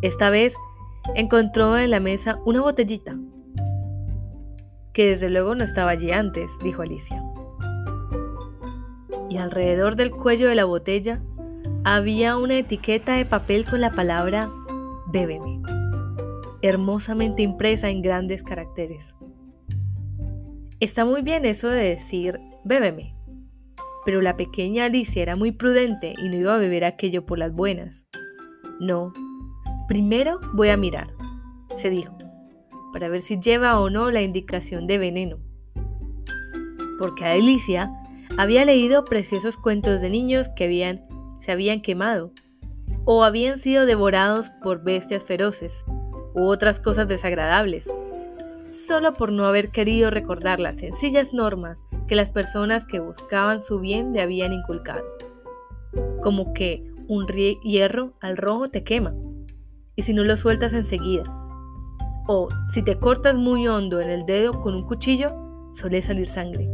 Esta 0.01 0.31
vez 0.31 0.55
encontró 1.15 1.77
en 1.77 1.91
la 1.91 2.01
mesa 2.01 2.41
una 2.47 2.63
botellita, 2.63 3.19
que 4.95 5.07
desde 5.07 5.29
luego 5.29 5.55
no 5.55 5.65
estaba 5.65 5.91
allí 5.91 6.11
antes, 6.11 6.59
dijo 6.63 6.83
Alicia. 6.83 7.23
Y 9.29 9.37
alrededor 9.37 9.97
del 9.97 10.11
cuello 10.11 10.49
de 10.49 10.55
la 10.55 10.65
botella 10.65 11.23
había 11.85 12.37
una 12.37 12.59
etiqueta 12.59 13.15
de 13.15 13.25
papel 13.25 13.65
con 13.65 13.81
la 13.81 13.91
palabra 13.91 14.51
Bébeme, 15.09 15.61
hermosamente 16.63 17.43
impresa 17.43 17.91
en 17.91 18.03
grandes 18.03 18.43
caracteres. 18.45 19.17
Está 20.79 21.05
muy 21.05 21.23
bien 21.23 21.45
eso 21.45 21.69
de 21.69 21.83
decir 21.83 22.41
Bébeme, 22.65 23.17
pero 24.05 24.21
la 24.21 24.37
pequeña 24.37 24.85
Alicia 24.85 25.23
era 25.23 25.35
muy 25.35 25.51
prudente 25.51 26.15
y 26.23 26.29
no 26.29 26.37
iba 26.37 26.55
a 26.55 26.59
beber 26.59 26.85
aquello 26.85 27.27
por 27.27 27.39
las 27.39 27.53
buenas. 27.53 28.07
No, 28.79 29.13
primero 29.89 30.41
voy 30.55 30.69
a 30.69 30.77
mirar, 30.77 31.13
se 31.75 31.91
dijo, 31.91 32.17
para 32.93 33.09
ver 33.09 33.23
si 33.23 33.41
lleva 33.41 33.81
o 33.81 33.91
no 33.91 34.11
la 34.13 34.23
indicación 34.23 34.87
de 34.87 34.99
veneno. 34.99 35.39
Porque 36.99 37.25
Alicia 37.25 37.91
había 38.39 38.65
leído 38.65 39.05
preciosos 39.05 39.57
cuentos 39.57 40.01
de 40.01 40.11
niños 40.11 40.49
que 40.49 40.65
habían, 40.65 41.12
se 41.43 41.51
habían 41.51 41.83
quemado 41.83 42.31
o 43.05 43.25
habían 43.25 43.59
sido 43.59 43.85
devorados 43.85 44.51
por 44.63 44.85
bestias 44.85 45.25
feroces 45.25 45.85
u 46.35 46.45
otras 46.45 46.79
cosas 46.79 47.09
desagradables 47.09 47.93
solo 48.73 49.13
por 49.13 49.33
no 49.33 49.45
haber 49.45 49.71
querido 49.71 50.11
recordar 50.11 50.61
las 50.61 50.79
sencillas 50.79 51.35
normas 51.35 51.85
que 52.07 52.15
las 52.15 52.31
personas 52.31 52.87
que 52.87 53.01
buscaban 53.01 53.61
su 53.61 53.81
bien 53.81 54.13
le 54.13 54.23
habían 54.23 54.53
inculcado. 54.53 55.05
Como 56.23 56.55
que 56.55 56.91
un 57.09 57.27
hierro 57.27 58.15
al 58.21 58.37
rojo 58.37 58.69
te 58.69 58.83
quema, 58.83 59.13
y 59.95 60.03
si 60.03 60.15
no 60.15 60.25
lo 60.25 60.37
sueltas 60.37 60.73
enseguida. 60.73 61.25
O 62.27 62.49
si 62.69 62.83
te 62.83 62.99
cortas 62.99 63.37
muy 63.37 63.69
hondo 63.69 64.01
en 64.01 64.09
el 64.09 64.25
dedo 64.25 64.63
con 64.63 64.75
un 64.75 64.87
cuchillo, 64.87 65.29
suele 65.75 66.01
salir 66.01 66.27
sangre. 66.27 66.71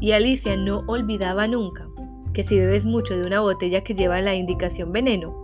Y 0.00 0.12
Alicia 0.12 0.56
no 0.56 0.84
olvidaba 0.86 1.48
nunca 1.48 1.88
que 2.32 2.44
si 2.44 2.58
bebes 2.58 2.86
mucho 2.86 3.16
de 3.16 3.26
una 3.26 3.40
botella 3.40 3.82
que 3.84 3.94
lleva 3.94 4.20
la 4.20 4.34
indicación 4.34 4.92
veneno, 4.92 5.34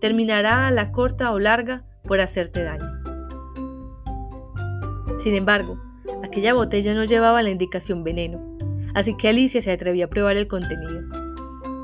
terminará 0.00 0.66
a 0.66 0.70
la 0.70 0.92
corta 0.92 1.32
o 1.32 1.38
larga 1.38 1.84
por 2.04 2.20
hacerte 2.20 2.62
daño. 2.62 2.90
Sin 5.18 5.34
embargo, 5.34 5.80
aquella 6.22 6.54
botella 6.54 6.94
no 6.94 7.04
llevaba 7.04 7.42
la 7.42 7.50
indicación 7.50 8.04
veneno, 8.04 8.56
así 8.94 9.16
que 9.16 9.28
Alicia 9.28 9.60
se 9.60 9.72
atrevió 9.72 10.06
a 10.06 10.10
probar 10.10 10.36
el 10.36 10.48
contenido. 10.48 11.02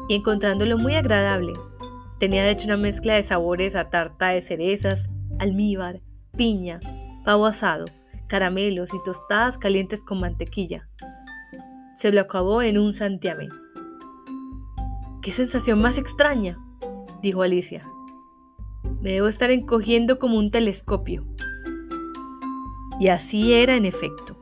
Y 0.08 0.16
encontrándolo 0.16 0.76
muy 0.76 0.96
agradable, 0.96 1.52
tenía 2.18 2.42
de 2.42 2.50
hecho 2.50 2.66
una 2.66 2.76
mezcla 2.76 3.14
de 3.14 3.22
sabores 3.22 3.76
a 3.76 3.88
tarta 3.88 4.28
de 4.28 4.40
cerezas, 4.40 5.08
almíbar, 5.38 6.00
piña, 6.36 6.80
pavo 7.24 7.46
asado, 7.46 7.84
caramelos 8.26 8.92
y 8.92 9.02
tostadas 9.04 9.56
calientes 9.56 10.02
con 10.02 10.20
mantequilla. 10.20 10.88
Se 11.94 12.12
lo 12.12 12.20
acabó 12.20 12.62
en 12.62 12.78
un 12.78 12.92
santiamén. 12.92 13.59
¡Qué 15.22 15.32
sensación 15.32 15.80
más 15.82 15.98
extraña! 15.98 16.58
dijo 17.20 17.42
Alicia. 17.42 17.86
Me 19.02 19.12
debo 19.12 19.28
estar 19.28 19.50
encogiendo 19.50 20.18
como 20.18 20.38
un 20.38 20.50
telescopio. 20.50 21.26
Y 22.98 23.08
así 23.08 23.52
era 23.52 23.76
en 23.76 23.84
efecto. 23.84 24.38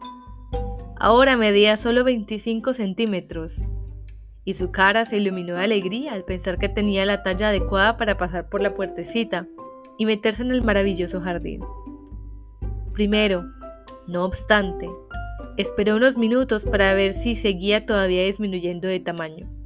Ahora 1.01 1.37
medía 1.37 1.77
solo 1.77 2.05
25 2.05 2.75
centímetros 2.75 3.63
y 4.45 4.55
su 4.55 4.71
cara 4.71 5.05
se 5.05 5.17
iluminó 5.17 5.55
de 5.55 5.65
alegría 5.65 6.13
al 6.13 6.25
pensar 6.25 6.59
que 6.59 6.69
tenía 6.69 7.05
la 7.07 7.23
talla 7.23 7.49
adecuada 7.49 7.97
para 7.97 8.17
pasar 8.17 8.49
por 8.49 8.61
la 8.61 8.75
puertecita 8.75 9.47
y 9.97 10.07
meterse 10.07 10.43
en 10.43 10.53
el 10.53 10.63
maravilloso 10.63 11.21
jardín. 11.21 11.61
Primero, 12.95 13.45
no 14.07 14.25
obstante, 14.25 14.89
esperó 15.57 15.97
unos 15.97 16.17
minutos 16.17 16.65
para 16.65 16.95
ver 16.95 17.13
si 17.13 17.35
seguía 17.35 17.85
todavía 17.85 18.25
disminuyendo 18.25 18.89
de 18.89 19.01
tamaño. 19.01 19.58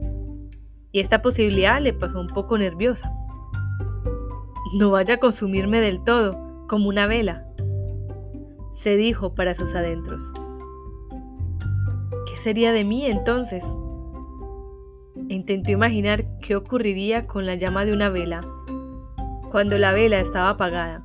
Y 0.93 1.01
esta 1.01 1.23
posibilidad 1.23 1.81
le 1.81 1.93
pasó 1.93 2.21
un 2.21 2.29
poco 2.29 2.59
nerviosa. 2.59 3.13
No 4.79 4.91
vaya 4.91 5.15
a 5.15 5.19
consumirme 5.19 5.81
del 5.81 6.05
todo, 6.05 6.67
como 6.69 6.89
una 6.89 7.07
vela, 7.07 7.47
se 8.71 8.97
dijo 8.97 9.35
para 9.35 9.55
sus 9.55 9.75
adentros. 9.75 10.33
¿Qué 12.27 12.37
sería 12.37 12.73
de 12.73 12.85
mí 12.85 13.07
entonces? 13.07 13.65
Intentó 15.29 15.71
imaginar 15.71 16.27
qué 16.41 16.57
ocurriría 16.57 17.27
con 17.27 17.47
la 17.47 17.55
llama 17.55 17.85
de 17.85 17.93
una 17.93 18.09
vela 18.09 18.41
cuando 19.53 19.77
la 19.77 19.93
vela 19.93 20.19
estaba 20.19 20.49
apagada, 20.49 21.05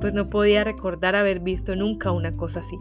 pues 0.00 0.14
no 0.14 0.30
podía 0.30 0.64
recordar 0.64 1.14
haber 1.14 1.40
visto 1.40 1.76
nunca 1.76 2.12
una 2.12 2.34
cosa 2.34 2.60
así. 2.60 2.78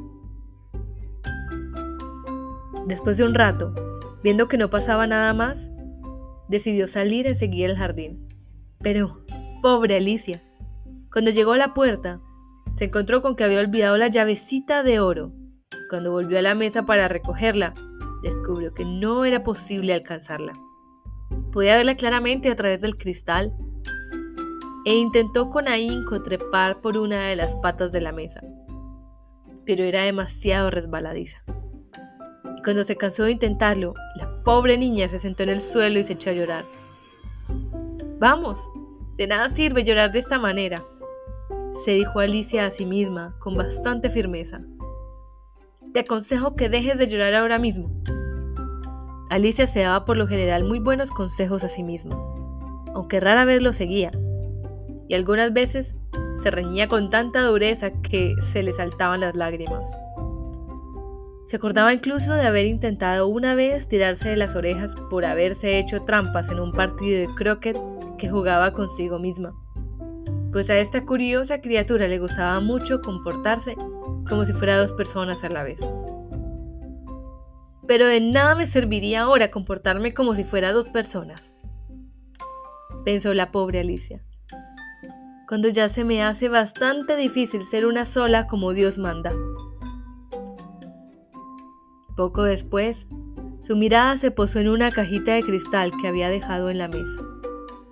Después 2.87 3.17
de 3.17 3.25
un 3.25 3.33
rato, 3.33 3.73
viendo 4.23 4.47
que 4.47 4.57
no 4.57 4.69
pasaba 4.69 5.05
nada 5.05 5.33
más, 5.33 5.69
decidió 6.53 6.85
salir 6.87 7.25
en 7.25 7.35
seguir 7.35 7.69
el 7.69 7.75
jardín. 7.75 8.27
Pero, 8.79 9.25
pobre 9.61 9.95
Alicia, 9.95 10.41
cuando 11.11 11.31
llegó 11.31 11.53
a 11.53 11.57
la 11.57 11.73
puerta, 11.73 12.21
se 12.73 12.85
encontró 12.85 13.21
con 13.21 13.35
que 13.35 13.43
había 13.43 13.59
olvidado 13.59 13.97
la 13.97 14.07
llavecita 14.07 14.83
de 14.83 14.99
oro. 14.99 15.33
Cuando 15.89 16.11
volvió 16.11 16.37
a 16.37 16.43
la 16.43 16.53
mesa 16.53 16.85
para 16.85 17.07
recogerla, 17.07 17.73
descubrió 18.21 18.73
que 18.73 18.85
no 18.85 19.25
era 19.25 19.43
posible 19.43 19.93
alcanzarla. 19.93 20.53
Podía 21.51 21.75
verla 21.75 21.95
claramente 21.95 22.51
a 22.51 22.55
través 22.55 22.81
del 22.81 22.95
cristal 22.95 23.51
e 24.85 24.95
intentó 24.95 25.49
con 25.49 25.67
ahínco 25.67 26.21
trepar 26.21 26.81
por 26.81 26.97
una 26.97 27.27
de 27.27 27.35
las 27.35 27.55
patas 27.57 27.91
de 27.91 28.01
la 28.01 28.11
mesa, 28.11 28.41
pero 29.65 29.83
era 29.83 30.03
demasiado 30.03 30.69
resbaladiza. 30.69 31.43
Y 32.57 32.61
cuando 32.61 32.83
se 32.83 32.95
cansó 32.95 33.23
de 33.23 33.31
intentarlo, 33.31 33.93
la 34.17 34.32
pobre 34.43 34.77
niña 34.77 35.07
se 35.07 35.19
sentó 35.19 35.43
en 35.43 35.49
el 35.49 35.61
suelo 35.61 35.99
y 35.99 36.03
se 36.03 36.13
echó 36.13 36.29
a 36.29 36.33
llorar. 36.33 36.65
Vamos, 38.19 38.69
de 39.17 39.27
nada 39.27 39.49
sirve 39.49 39.83
llorar 39.83 40.11
de 40.11 40.19
esta 40.19 40.39
manera, 40.39 40.81
se 41.73 41.91
dijo 41.91 42.19
Alicia 42.19 42.67
a 42.67 42.71
sí 42.71 42.85
misma 42.85 43.35
con 43.39 43.55
bastante 43.55 44.09
firmeza. 44.09 44.61
Te 45.91 46.01
aconsejo 46.01 46.55
que 46.55 46.69
dejes 46.69 46.97
de 46.97 47.07
llorar 47.07 47.33
ahora 47.33 47.57
mismo. 47.57 47.91
Alicia 49.29 49.65
se 49.65 49.81
daba 49.81 50.05
por 50.05 50.17
lo 50.17 50.27
general 50.27 50.63
muy 50.63 50.79
buenos 50.79 51.09
consejos 51.09 51.63
a 51.63 51.69
sí 51.69 51.81
misma, 51.81 52.15
aunque 52.93 53.19
rara 53.19 53.45
vez 53.45 53.61
lo 53.61 53.73
seguía, 53.73 54.11
y 55.09 55.15
algunas 55.15 55.51
veces 55.53 55.95
se 56.37 56.51
reñía 56.51 56.87
con 56.87 57.09
tanta 57.09 57.41
dureza 57.41 57.91
que 58.01 58.35
se 58.39 58.61
le 58.61 58.73
saltaban 58.73 59.21
las 59.21 59.35
lágrimas. 59.35 59.91
Se 61.45 61.57
acordaba 61.57 61.93
incluso 61.93 62.33
de 62.33 62.47
haber 62.47 62.65
intentado 62.65 63.27
una 63.27 63.55
vez 63.55 63.87
tirarse 63.87 64.29
de 64.29 64.37
las 64.37 64.55
orejas 64.55 64.95
por 65.09 65.25
haberse 65.25 65.77
hecho 65.77 66.03
trampas 66.03 66.49
en 66.49 66.59
un 66.59 66.71
partido 66.71 67.19
de 67.19 67.35
croquet 67.35 67.77
que 68.17 68.29
jugaba 68.29 68.73
consigo 68.73 69.19
misma 69.19 69.53
pues 70.53 70.69
a 70.69 70.77
esta 70.77 71.03
curiosa 71.03 71.59
criatura 71.61 72.07
le 72.07 72.19
gustaba 72.19 72.59
mucho 72.59 73.01
comportarse 73.01 73.75
como 74.29 74.45
si 74.45 74.53
fuera 74.53 74.77
dos 74.77 74.93
personas 74.93 75.43
a 75.43 75.49
la 75.49 75.63
vez. 75.63 75.81
Pero 77.87 78.07
de 78.07 78.21
nada 78.21 78.53
me 78.53 78.67
serviría 78.67 79.23
ahora 79.23 79.49
comportarme 79.49 80.13
como 80.13 80.33
si 80.33 80.43
fuera 80.43 80.71
dos 80.71 80.87
personas, 80.87 81.55
pensó 83.03 83.33
la 83.33 83.51
pobre 83.51 83.79
Alicia, 83.79 84.23
cuando 85.47 85.69
ya 85.69 85.89
se 85.89 86.03
me 86.03 86.23
hace 86.23 86.49
bastante 86.49 87.17
difícil 87.17 87.63
ser 87.63 87.87
una 87.87 88.05
sola 88.05 88.45
como 88.45 88.73
Dios 88.73 88.99
manda. 88.99 89.33
Poco 92.15 92.43
después, 92.43 93.07
su 93.63 93.75
mirada 93.75 94.17
se 94.17 94.31
posó 94.31 94.59
en 94.59 94.69
una 94.69 94.91
cajita 94.91 95.33
de 95.33 95.43
cristal 95.43 95.91
que 96.01 96.07
había 96.07 96.29
dejado 96.29 96.69
en 96.69 96.77
la 96.77 96.87
mesa. 96.87 97.21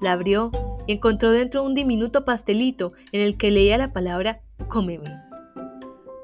La 0.01 0.13
abrió 0.13 0.51
y 0.85 0.93
encontró 0.93 1.31
dentro 1.31 1.63
un 1.63 1.73
diminuto 1.73 2.25
pastelito 2.25 2.93
en 3.11 3.21
el 3.21 3.37
que 3.37 3.51
leía 3.51 3.77
la 3.77 3.93
palabra 3.93 4.41
cómeme, 4.67 5.03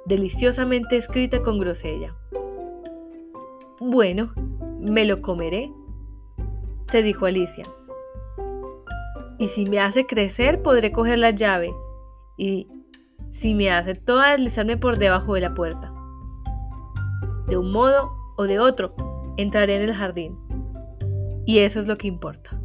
deliciosamente 0.06 0.98
escrita 0.98 1.42
con 1.42 1.60
grosella. 1.60 2.16
Bueno, 3.80 4.34
me 4.80 5.06
lo 5.06 5.22
comeré, 5.22 5.72
se 6.88 7.04
dijo 7.04 7.25
Alicia. 7.25 7.66
Y 9.38 9.50
si 9.50 9.66
me 9.66 9.80
hace 9.80 10.06
crecer, 10.06 10.62
podré 10.62 10.92
coger 10.92 11.20
la 11.20 11.32
llave. 11.32 11.72
Y 12.38 12.68
si 13.30 13.54
me 13.54 13.70
hace 13.70 13.94
toda 13.94 14.32
deslizarme 14.32 14.77
por 14.77 14.98
debajo 14.98 15.36
de 15.36 15.42
la 15.42 15.54
puerta. 15.54 15.94
De 17.48 17.58
un 17.58 17.72
modo 17.72 18.12
o 18.38 18.44
de 18.44 18.60
otro, 18.60 18.94
entraré 19.38 19.75
en 19.75 19.84
el 19.84 19.94
jardín. 19.94 20.38
Y 21.46 21.60
eso 21.60 21.80
es 21.80 21.88
lo 21.88 21.96
que 21.96 22.08
importa 22.08 22.58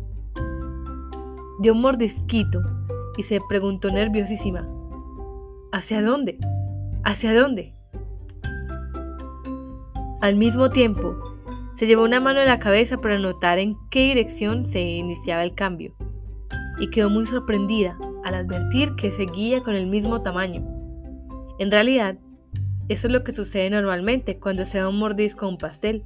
dio 1.62 1.75
un 1.75 1.81
mordisquito 1.81 2.61
y 3.17 3.23
se 3.23 3.41
preguntó 3.49 3.91
nerviosísima, 3.91 4.69
¿hacia 5.71 6.03
dónde? 6.03 6.39
¿Hacia 7.05 7.35
dónde? 7.35 7.75
Al 10.21 10.37
mismo 10.37 10.71
tiempo, 10.71 11.17
Se 11.75 11.87
llevó 11.87 12.05
una 12.05 12.21
mano 12.21 12.41
a 12.41 12.45
la 12.45 12.59
cabeza 12.59 12.99
para 12.99 13.19
notar 13.19 13.59
en 13.59 13.77
qué 13.91 14.01
dirección 14.01 14.67
se 14.67 14.83
iniciaba 14.83 15.43
el 15.43 15.55
cambio 15.55 15.95
y 16.79 16.91
quedó 16.91 17.09
muy 17.09 17.25
sorprendida 17.25 17.99
al 18.25 18.35
advertir 18.35 18.95
que 18.95 19.11
seguía 19.11 19.62
con 19.62 19.75
el 19.75 19.87
mismo 19.87 20.21
tamaño. 20.21 20.61
En 21.59 21.71
realidad, 21.71 22.19
eso 22.92 23.06
es 23.06 23.12
lo 23.12 23.25
que 23.25 23.32
sucede 23.32 23.70
normalmente 23.70 24.38
cuando 24.38 24.64
se 24.66 24.78
da 24.78 24.88
un 24.88 24.99
mordisco 24.99 25.46
a 25.46 25.49
un 25.49 25.56
pastel. 25.56 26.04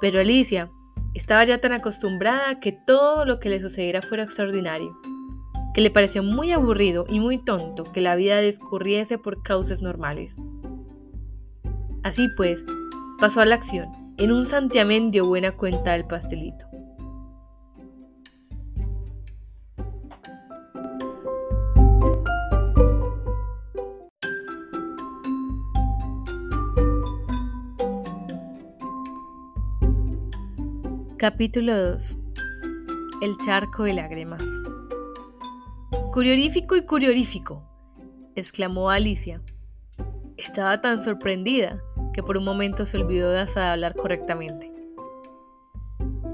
Pero 0.00 0.20
Alicia 0.20 0.70
estaba 1.14 1.42
ya 1.44 1.58
tan 1.58 1.72
acostumbrada 1.72 2.50
a 2.50 2.60
que 2.60 2.72
todo 2.72 3.24
lo 3.24 3.40
que 3.40 3.48
le 3.48 3.60
sucediera 3.60 4.02
fuera 4.02 4.22
extraordinario, 4.22 4.94
que 5.72 5.80
le 5.80 5.90
pareció 5.90 6.22
muy 6.22 6.52
aburrido 6.52 7.06
y 7.08 7.18
muy 7.18 7.42
tonto 7.42 7.84
que 7.84 8.02
la 8.02 8.14
vida 8.14 8.40
discurriese 8.40 9.16
por 9.16 9.42
causas 9.42 9.80
normales. 9.80 10.36
Así 12.02 12.28
pues, 12.36 12.66
pasó 13.18 13.40
a 13.40 13.46
la 13.46 13.54
acción. 13.54 13.88
En 14.18 14.32
un 14.32 14.44
santiamén 14.44 15.10
dio 15.10 15.26
buena 15.26 15.52
cuenta 15.52 15.92
del 15.92 16.06
pastelito. 16.06 16.65
Capítulo 31.18 31.92
2 31.92 32.18
El 33.22 33.38
charco 33.38 33.84
de 33.84 33.94
lágrimas 33.94 34.42
Curiorífico 36.12 36.76
y 36.76 36.82
curiorífico, 36.82 37.62
exclamó 38.34 38.90
Alicia. 38.90 39.40
Estaba 40.36 40.82
tan 40.82 41.02
sorprendida 41.02 41.82
que 42.12 42.22
por 42.22 42.36
un 42.36 42.44
momento 42.44 42.84
se 42.84 42.98
olvidó 42.98 43.30
de 43.30 43.46
hablar 43.58 43.94
correctamente. 43.94 44.70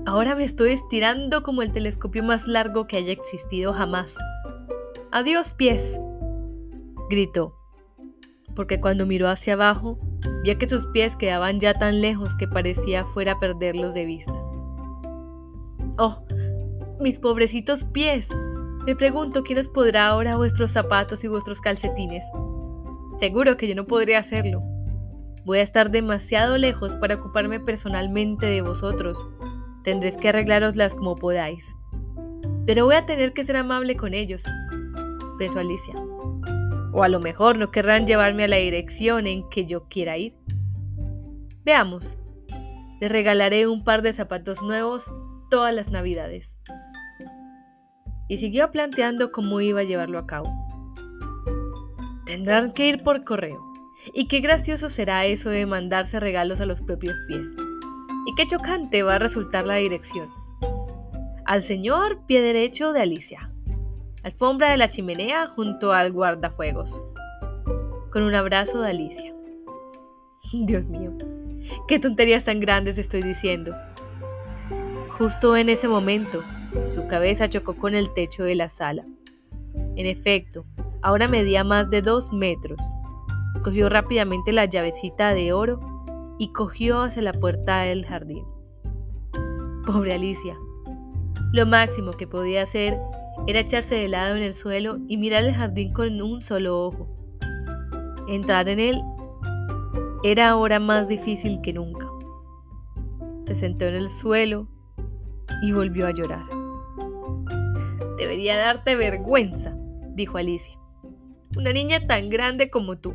Ahora 0.04 0.34
me 0.34 0.42
estoy 0.42 0.72
estirando 0.72 1.44
como 1.44 1.62
el 1.62 1.70
telescopio 1.70 2.24
más 2.24 2.48
largo 2.48 2.88
que 2.88 2.96
haya 2.96 3.12
existido 3.12 3.72
jamás. 3.72 4.16
Adiós 5.12 5.54
pies, 5.54 6.00
gritó, 7.08 7.54
porque 8.56 8.80
cuando 8.80 9.06
miró 9.06 9.28
hacia 9.28 9.52
abajo, 9.52 10.00
vio 10.42 10.58
que 10.58 10.68
sus 10.68 10.86
pies 10.88 11.14
quedaban 11.14 11.60
ya 11.60 11.74
tan 11.74 12.00
lejos 12.00 12.34
que 12.34 12.48
parecía 12.48 13.04
fuera 13.04 13.38
perderlos 13.38 13.94
de 13.94 14.06
vista. 14.06 14.41
Oh, 16.04 16.20
mis 16.98 17.20
pobrecitos 17.20 17.84
pies. 17.84 18.28
Me 18.86 18.96
pregunto 18.96 19.44
quién 19.44 19.60
os 19.60 19.68
podrá 19.68 20.08
ahora 20.08 20.34
vuestros 20.34 20.72
zapatos 20.72 21.22
y 21.22 21.28
vuestros 21.28 21.60
calcetines. 21.60 22.24
Seguro 23.20 23.56
que 23.56 23.68
yo 23.68 23.76
no 23.76 23.86
podría 23.86 24.18
hacerlo. 24.18 24.64
Voy 25.44 25.60
a 25.60 25.62
estar 25.62 25.92
demasiado 25.92 26.58
lejos 26.58 26.96
para 26.96 27.14
ocuparme 27.14 27.60
personalmente 27.60 28.46
de 28.46 28.62
vosotros. 28.62 29.24
Tendréis 29.84 30.16
que 30.16 30.30
arreglároslas 30.30 30.96
como 30.96 31.14
podáis. 31.14 31.72
Pero 32.66 32.84
voy 32.84 32.96
a 32.96 33.06
tener 33.06 33.32
que 33.32 33.44
ser 33.44 33.54
amable 33.54 33.94
con 33.94 34.12
ellos, 34.12 34.44
pensó 35.38 35.60
Alicia. 35.60 35.94
O 36.92 37.04
a 37.04 37.08
lo 37.08 37.20
mejor 37.20 37.58
no 37.58 37.70
querrán 37.70 38.08
llevarme 38.08 38.42
a 38.42 38.48
la 38.48 38.56
dirección 38.56 39.28
en 39.28 39.48
que 39.50 39.66
yo 39.66 39.84
quiera 39.88 40.18
ir. 40.18 40.36
Veamos. 41.64 42.18
Les 43.00 43.12
regalaré 43.12 43.68
un 43.68 43.84
par 43.84 44.02
de 44.02 44.12
zapatos 44.12 44.62
nuevos 44.62 45.08
todas 45.52 45.74
las 45.74 45.90
navidades. 45.90 46.56
Y 48.26 48.38
siguió 48.38 48.70
planteando 48.70 49.32
cómo 49.32 49.60
iba 49.60 49.80
a 49.80 49.84
llevarlo 49.84 50.18
a 50.18 50.26
cabo. 50.26 50.48
Tendrán 52.24 52.72
que 52.72 52.88
ir 52.88 53.02
por 53.02 53.22
correo. 53.24 53.60
Y 54.14 54.28
qué 54.28 54.40
gracioso 54.40 54.88
será 54.88 55.26
eso 55.26 55.50
de 55.50 55.66
mandarse 55.66 56.20
regalos 56.20 56.62
a 56.62 56.66
los 56.66 56.80
propios 56.80 57.18
pies. 57.28 57.54
Y 58.26 58.34
qué 58.34 58.46
chocante 58.46 59.02
va 59.02 59.16
a 59.16 59.18
resultar 59.18 59.66
la 59.66 59.74
dirección. 59.74 60.30
Al 61.44 61.60
señor 61.60 62.24
pie 62.24 62.40
derecho 62.40 62.94
de 62.94 63.02
Alicia. 63.02 63.52
Alfombra 64.22 64.70
de 64.70 64.78
la 64.78 64.88
chimenea 64.88 65.48
junto 65.48 65.92
al 65.92 66.12
guardafuegos. 66.12 67.04
Con 68.10 68.22
un 68.22 68.34
abrazo 68.34 68.80
de 68.80 68.88
Alicia. 68.88 69.34
Dios 70.54 70.86
mío, 70.86 71.12
qué 71.88 71.98
tonterías 71.98 72.46
tan 72.46 72.58
grandes 72.58 72.96
estoy 72.96 73.20
diciendo. 73.20 73.76
Justo 75.22 75.56
en 75.56 75.68
ese 75.68 75.86
momento, 75.86 76.42
su 76.84 77.06
cabeza 77.06 77.48
chocó 77.48 77.76
con 77.76 77.94
el 77.94 78.12
techo 78.12 78.42
de 78.42 78.56
la 78.56 78.68
sala. 78.68 79.06
En 79.94 80.04
efecto, 80.04 80.64
ahora 81.00 81.28
medía 81.28 81.62
más 81.62 81.90
de 81.90 82.02
dos 82.02 82.32
metros. 82.32 82.80
Cogió 83.62 83.88
rápidamente 83.88 84.50
la 84.50 84.64
llavecita 84.64 85.32
de 85.32 85.52
oro 85.52 85.78
y 86.40 86.48
cogió 86.48 87.02
hacia 87.02 87.22
la 87.22 87.32
puerta 87.32 87.82
del 87.82 88.04
jardín. 88.04 88.44
Pobre 89.86 90.14
Alicia. 90.14 90.56
Lo 91.52 91.66
máximo 91.66 92.10
que 92.10 92.26
podía 92.26 92.62
hacer 92.62 92.98
era 93.46 93.60
echarse 93.60 93.94
de 93.94 94.08
lado 94.08 94.34
en 94.34 94.42
el 94.42 94.54
suelo 94.54 94.98
y 95.06 95.18
mirar 95.18 95.44
el 95.44 95.54
jardín 95.54 95.92
con 95.92 96.20
un 96.20 96.40
solo 96.40 96.82
ojo. 96.82 97.06
Entrar 98.26 98.68
en 98.68 98.80
él 98.80 99.00
era 100.24 100.48
ahora 100.48 100.80
más 100.80 101.06
difícil 101.06 101.60
que 101.60 101.72
nunca. 101.72 102.08
Se 103.46 103.54
sentó 103.54 103.84
en 103.84 103.94
el 103.94 104.08
suelo 104.08 104.66
y 105.60 105.72
volvió 105.72 106.06
a 106.06 106.12
llorar. 106.12 106.44
Debería 108.16 108.56
darte 108.56 108.94
vergüenza, 108.94 109.74
dijo 110.14 110.38
Alicia. 110.38 110.78
Una 111.56 111.72
niña 111.72 112.06
tan 112.06 112.30
grande 112.30 112.70
como 112.70 112.98
tú. 112.98 113.14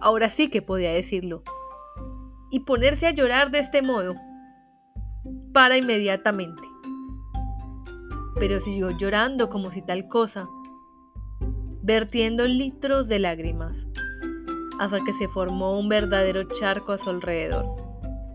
Ahora 0.00 0.30
sí 0.30 0.48
que 0.50 0.62
podía 0.62 0.92
decirlo. 0.92 1.42
Y 2.50 2.60
ponerse 2.60 3.06
a 3.06 3.10
llorar 3.10 3.50
de 3.50 3.58
este 3.58 3.82
modo. 3.82 4.14
Para 5.52 5.76
inmediatamente. 5.76 6.62
Pero 8.38 8.60
siguió 8.60 8.90
llorando 8.90 9.48
como 9.48 9.70
si 9.70 9.82
tal 9.82 10.08
cosa, 10.08 10.48
vertiendo 11.82 12.46
litros 12.46 13.08
de 13.08 13.18
lágrimas, 13.18 13.88
hasta 14.78 15.02
que 15.04 15.12
se 15.12 15.28
formó 15.28 15.78
un 15.78 15.88
verdadero 15.88 16.44
charco 16.44 16.92
a 16.92 16.98
su 16.98 17.10
alrededor, 17.10 17.66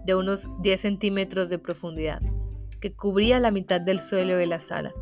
de 0.06 0.16
unos 0.16 0.50
10 0.62 0.82
centímetros 0.82 1.50
de 1.50 1.58
profundidad 1.58 2.22
que 2.84 2.93
cubría 2.93 3.39
la 3.39 3.50
mitad 3.50 3.80
del 3.80 4.02
suelo 4.02 4.36
de 4.36 4.46
la 4.46 4.60
sala. 4.60 4.93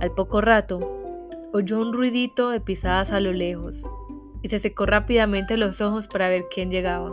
Al 0.00 0.10
poco 0.10 0.40
rato, 0.40 0.80
oyó 1.52 1.80
un 1.80 1.92
ruidito 1.92 2.50
de 2.50 2.60
pisadas 2.60 3.12
a 3.12 3.20
lo 3.20 3.32
lejos 3.32 3.84
y 4.42 4.48
se 4.48 4.58
secó 4.58 4.84
rápidamente 4.84 5.56
los 5.56 5.80
ojos 5.80 6.08
para 6.08 6.28
ver 6.28 6.46
quién 6.52 6.68
llegaba. 6.68 7.12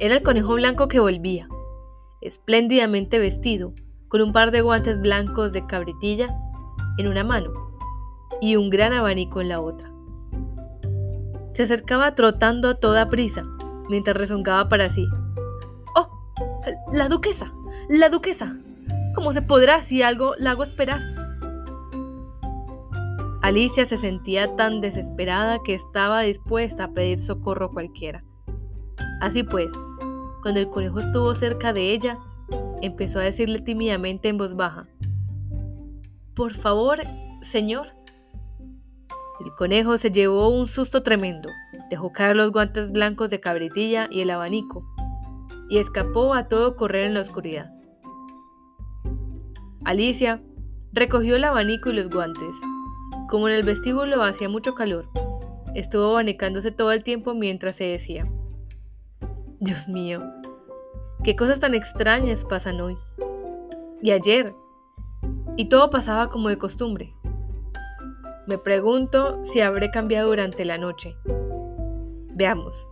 Era 0.00 0.16
el 0.16 0.24
conejo 0.24 0.54
blanco 0.54 0.88
que 0.88 0.98
volvía, 0.98 1.46
espléndidamente 2.20 3.20
vestido, 3.20 3.72
con 4.08 4.22
un 4.22 4.32
par 4.32 4.50
de 4.50 4.62
guantes 4.62 5.00
blancos 5.00 5.52
de 5.52 5.64
cabritilla 5.64 6.36
en 6.98 7.06
una 7.06 7.22
mano 7.22 7.52
y 8.40 8.56
un 8.56 8.70
gran 8.70 8.92
abanico 8.92 9.40
en 9.40 9.50
la 9.50 9.60
otra. 9.60 9.88
Se 11.52 11.62
acercaba 11.62 12.16
trotando 12.16 12.70
a 12.70 12.74
toda 12.74 13.08
prisa, 13.08 13.44
mientras 13.88 14.16
rezongaba 14.16 14.68
para 14.68 14.90
sí. 14.90 15.06
¡Oh! 15.94 16.08
¡La 16.92 17.08
duquesa! 17.08 17.52
La 17.88 18.10
duquesa. 18.10 18.54
¿Cómo 19.14 19.32
se 19.32 19.40
podrá 19.40 19.80
si 19.80 20.02
algo 20.02 20.34
la 20.36 20.50
hago 20.50 20.62
esperar? 20.62 21.00
Alicia 23.40 23.86
se 23.86 23.96
sentía 23.96 24.56
tan 24.56 24.82
desesperada 24.82 25.60
que 25.64 25.72
estaba 25.72 26.20
dispuesta 26.20 26.84
a 26.84 26.92
pedir 26.92 27.18
socorro 27.18 27.70
cualquiera. 27.70 28.22
Así 29.22 29.42
pues, 29.42 29.72
cuando 30.42 30.60
el 30.60 30.68
conejo 30.68 31.00
estuvo 31.00 31.34
cerca 31.34 31.72
de 31.72 31.94
ella, 31.94 32.18
empezó 32.82 33.20
a 33.20 33.22
decirle 33.22 33.60
tímidamente 33.60 34.28
en 34.28 34.36
voz 34.36 34.54
baja, 34.54 34.86
Por 36.34 36.52
favor, 36.52 36.98
señor. 37.40 37.94
El 39.40 39.50
conejo 39.54 39.96
se 39.96 40.10
llevó 40.10 40.50
un 40.50 40.66
susto 40.66 41.02
tremendo, 41.02 41.48
dejó 41.88 42.12
caer 42.12 42.36
los 42.36 42.52
guantes 42.52 42.92
blancos 42.92 43.30
de 43.30 43.40
cabritilla 43.40 44.08
y 44.10 44.20
el 44.20 44.28
abanico, 44.28 44.84
y 45.70 45.78
escapó 45.78 46.34
a 46.34 46.48
todo 46.48 46.76
correr 46.76 47.04
en 47.06 47.14
la 47.14 47.20
oscuridad. 47.20 47.77
Alicia 49.88 50.42
recogió 50.92 51.36
el 51.36 51.44
abanico 51.44 51.88
y 51.88 51.94
los 51.94 52.10
guantes. 52.10 52.54
Como 53.26 53.48
en 53.48 53.54
el 53.54 53.62
vestíbulo 53.62 54.22
hacía 54.22 54.46
mucho 54.46 54.74
calor, 54.74 55.08
estuvo 55.74 56.10
abanicándose 56.10 56.70
todo 56.70 56.92
el 56.92 57.02
tiempo 57.02 57.32
mientras 57.32 57.76
se 57.76 57.84
decía, 57.84 58.30
Dios 59.60 59.88
mío, 59.88 60.22
qué 61.24 61.36
cosas 61.36 61.60
tan 61.60 61.74
extrañas 61.74 62.44
pasan 62.44 62.82
hoy. 62.82 62.98
Y 64.02 64.10
ayer. 64.10 64.54
Y 65.56 65.70
todo 65.70 65.88
pasaba 65.88 66.28
como 66.28 66.50
de 66.50 66.58
costumbre. 66.58 67.14
Me 68.46 68.58
pregunto 68.58 69.42
si 69.42 69.62
habré 69.62 69.90
cambiado 69.90 70.28
durante 70.28 70.66
la 70.66 70.76
noche. 70.76 71.16
Veamos. 72.34 72.86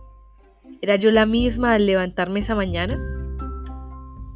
¿Era 0.81 0.95
yo 0.95 1.11
la 1.11 1.27
misma 1.27 1.75
al 1.75 1.85
levantarme 1.85 2.39
esa 2.39 2.55
mañana? 2.55 3.16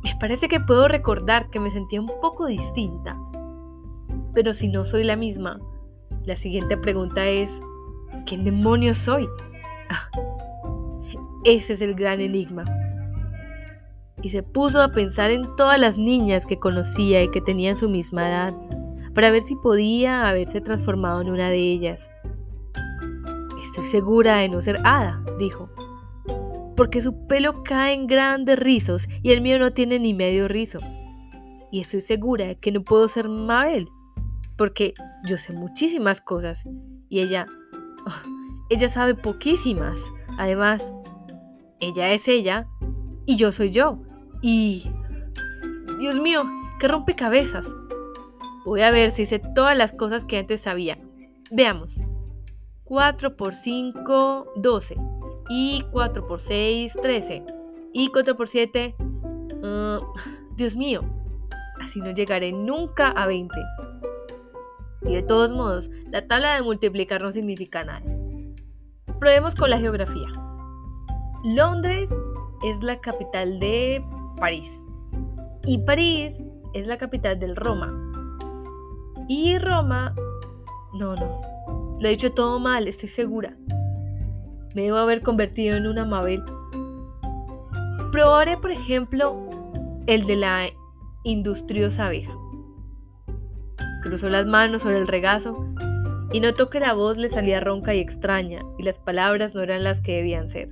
Me 0.04 0.16
parece 0.20 0.48
que 0.48 0.60
puedo 0.60 0.88
recordar 0.88 1.50
que 1.50 1.60
me 1.60 1.70
sentía 1.70 2.02
un 2.02 2.12
poco 2.22 2.48
distinta. 2.48 3.18
Pero 4.34 4.54
si 4.54 4.68
no 4.68 4.84
soy 4.84 5.04
la 5.04 5.16
misma, 5.16 5.60
la 6.26 6.36
siguiente 6.36 6.78
pregunta 6.78 7.26
es, 7.28 7.62
¿quién 8.26 8.44
demonios 8.44 8.98
soy? 8.98 9.28
Ah, 9.90 10.10
ese 11.44 11.74
es 11.74 11.82
el 11.82 11.96
gran 11.96 12.22
enigma. 12.22 12.64
y 14.22 14.30
se 14.30 14.44
puso 14.44 14.82
a 14.84 14.92
pensar 14.92 15.32
en 15.32 15.56
todas 15.56 15.80
las 15.80 15.98
niñas 15.98 16.46
que 16.46 16.60
conocía 16.60 17.24
y 17.24 17.30
que 17.30 17.42
tenían 17.42 17.76
su 17.76 17.90
misma 17.90 18.30
edad, 18.30 18.54
para 19.16 19.32
ver 19.32 19.42
si 19.42 19.56
podía 19.56 20.30
haberse 20.30 20.62
transformado 20.62 21.22
en 21.22 21.32
una 21.32 21.50
de 21.50 21.58
ellas. 21.58 22.12
Estoy 23.62 23.86
segura 23.86 24.38
de 24.38 24.50
no 24.50 24.62
ser 24.62 24.80
Ada, 24.84 25.24
dijo, 25.40 25.70
porque 26.82 27.00
su 27.00 27.28
pelo 27.28 27.62
cae 27.62 27.94
en 27.94 28.08
grandes 28.08 28.58
rizos 28.58 29.08
y 29.22 29.34
el 29.34 29.42
mío 29.42 29.60
no 29.60 29.72
tiene 29.72 30.00
ni 30.00 30.16
medio 30.16 30.48
rizo. 30.48 30.80
Y 31.72 31.82
estoy 31.82 32.02
segura 32.02 32.48
de 32.48 32.56
que 32.58 32.72
no 32.72 32.82
puedo 32.82 33.08
ser 33.08 33.30
Mabel, 33.30 33.88
porque 34.58 34.96
yo 35.28 35.38
sé 35.38 35.54
muchísimas 35.54 36.22
cosas 36.22 36.66
y 37.08 37.20
ella, 37.20 37.46
oh, 38.08 38.30
ella 38.72 38.90
sabe 38.90 39.14
poquísimas. 39.14 40.04
Además, 40.40 40.92
ella 41.80 42.14
es 42.14 42.28
ella 42.28 42.68
y 43.28 43.36
yo 43.36 43.52
soy 43.52 43.70
yo. 43.70 44.00
Y... 44.42 44.92
Dios 46.00 46.20
mío, 46.20 46.46
qué 46.80 46.88
rompecabezas. 46.88 47.76
Voy 48.66 48.82
a 48.82 48.90
ver 48.90 49.12
si 49.12 49.28
sé 49.28 49.38
todas 49.54 49.78
las 49.78 49.94
cosas 49.94 50.26
que 50.26 50.40
antes 50.40 50.62
sabía. 50.62 50.98
Veamos. 51.52 52.02
4 52.86 53.38
por 53.38 53.54
5, 53.54 54.54
12. 54.56 55.11
Y 55.54 55.84
4 55.92 56.28
por 56.28 56.40
6, 56.40 56.98
13. 57.02 57.44
Y 57.94 58.08
4 58.08 58.38
por 58.38 58.48
7... 58.48 58.96
Uh, 58.98 60.00
Dios 60.56 60.78
mío, 60.78 61.02
así 61.82 62.00
no 62.00 62.12
llegaré 62.12 62.54
nunca 62.54 63.10
a 63.10 63.26
20. 63.26 63.54
Y 65.02 65.14
de 65.14 65.24
todos 65.24 65.52
modos, 65.52 65.90
la 66.10 66.26
tabla 66.26 66.56
de 66.56 66.62
multiplicar 66.62 67.22
no 67.22 67.34
significa 67.34 67.84
nada. 67.84 68.02
Probemos 69.20 69.56
con 69.56 69.70
la 69.70 69.78
geografía. 69.78 70.30
Londres 71.44 72.16
es 72.64 72.82
la 72.82 73.02
capital 73.02 73.60
de 73.60 74.02
París. 74.40 74.72
Y 75.66 75.80
París 75.80 76.42
es 76.74 76.88
la 76.88 76.98
capital 76.98 77.40
del 77.40 77.58
Roma. 77.58 77.92
Y 79.28 79.58
Roma... 79.58 80.16
No, 80.94 81.14
no. 81.16 81.42
Lo 82.00 82.08
he 82.08 82.12
dicho 82.12 82.32
todo 82.32 82.58
mal, 82.60 82.88
estoy 82.88 83.10
segura. 83.10 83.58
Me 84.74 84.84
debo 84.84 84.98
haber 84.98 85.22
convertido 85.22 85.76
en 85.76 85.86
una 85.86 86.06
Mabel. 86.06 86.44
Probaré, 88.12 88.58
por 88.58 88.72
ejemplo, 88.72 89.50
el 90.08 90.26
de 90.26 90.36
la 90.38 90.68
industriosa 91.24 92.08
abeja. 92.08 92.34
Cruzó 94.02 94.30
las 94.30 94.46
manos 94.46 94.84
sobre 94.84 94.98
el 94.98 95.08
regazo 95.08 95.66
y 96.32 96.40
notó 96.40 96.70
que 96.70 96.80
la 96.80 96.94
voz 96.94 97.18
le 97.18 97.30
salía 97.30 97.60
ronca 97.60 97.94
y 97.94 98.00
extraña 98.00 98.64
y 98.78 98.84
las 98.84 99.00
palabras 99.00 99.54
no 99.56 99.62
eran 99.62 99.84
las 99.84 100.00
que 100.00 100.16
debían 100.16 100.48
ser. 100.48 100.70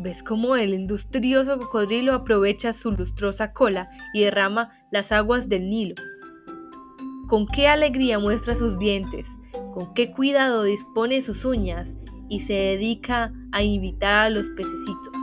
¿Ves 0.00 0.24
cómo 0.24 0.56
el 0.56 0.74
industrioso 0.74 1.58
cocodrilo 1.58 2.12
aprovecha 2.12 2.72
su 2.72 2.90
lustrosa 2.90 3.52
cola 3.52 3.88
y 4.12 4.22
derrama 4.22 4.72
las 4.90 5.12
aguas 5.12 5.48
del 5.48 5.68
Nilo? 5.68 5.94
Con 7.28 7.46
qué 7.46 7.68
alegría 7.68 8.18
muestra 8.18 8.56
sus 8.56 8.80
dientes, 8.80 9.28
con 9.72 9.94
qué 9.94 10.12
cuidado 10.12 10.64
dispone 10.64 11.20
sus 11.20 11.44
uñas 11.44 11.96
y 12.28 12.40
se 12.40 12.54
dedica 12.54 13.32
a 13.52 13.62
invitar 13.62 14.26
a 14.26 14.30
los 14.30 14.48
pececitos 14.50 15.16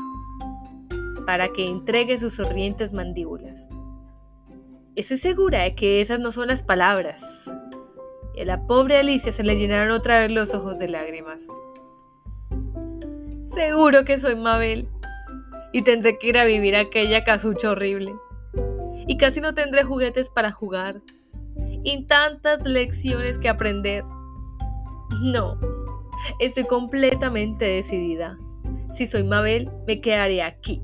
para 1.25 1.53
que 1.53 1.65
entregue 1.65 2.17
sus 2.17 2.35
sonrientes 2.35 2.91
mandíbulas. 2.91 3.69
Estoy 4.95 5.17
segura 5.17 5.63
de 5.63 5.75
que 5.75 6.01
esas 6.01 6.19
no 6.19 6.31
son 6.31 6.47
las 6.47 6.63
palabras. 6.63 7.49
Y 8.35 8.41
a 8.41 8.45
la 8.45 8.65
pobre 8.65 8.97
Alicia 8.97 9.31
se 9.31 9.43
le 9.43 9.55
llenaron 9.55 9.91
otra 9.91 10.19
vez 10.21 10.31
los 10.31 10.53
ojos 10.53 10.79
de 10.79 10.89
lágrimas. 10.89 11.47
Seguro 13.43 14.05
que 14.05 14.17
soy 14.17 14.35
Mabel. 14.35 14.89
Y 15.71 15.83
tendré 15.83 16.17
que 16.17 16.27
ir 16.27 16.37
a 16.37 16.45
vivir 16.45 16.75
aquella 16.75 17.23
casucha 17.23 17.71
horrible. 17.71 18.13
Y 19.07 19.17
casi 19.17 19.39
no 19.39 19.53
tendré 19.53 19.83
juguetes 19.83 20.29
para 20.29 20.51
jugar. 20.51 21.01
Y 21.83 22.05
tantas 22.05 22.65
lecciones 22.65 23.37
que 23.37 23.49
aprender. 23.49 24.03
No, 25.23 25.59
estoy 26.39 26.65
completamente 26.65 27.65
decidida. 27.65 28.37
Si 28.89 29.05
soy 29.05 29.23
Mabel, 29.23 29.69
me 29.87 30.01
quedaré 30.01 30.41
aquí. 30.41 30.81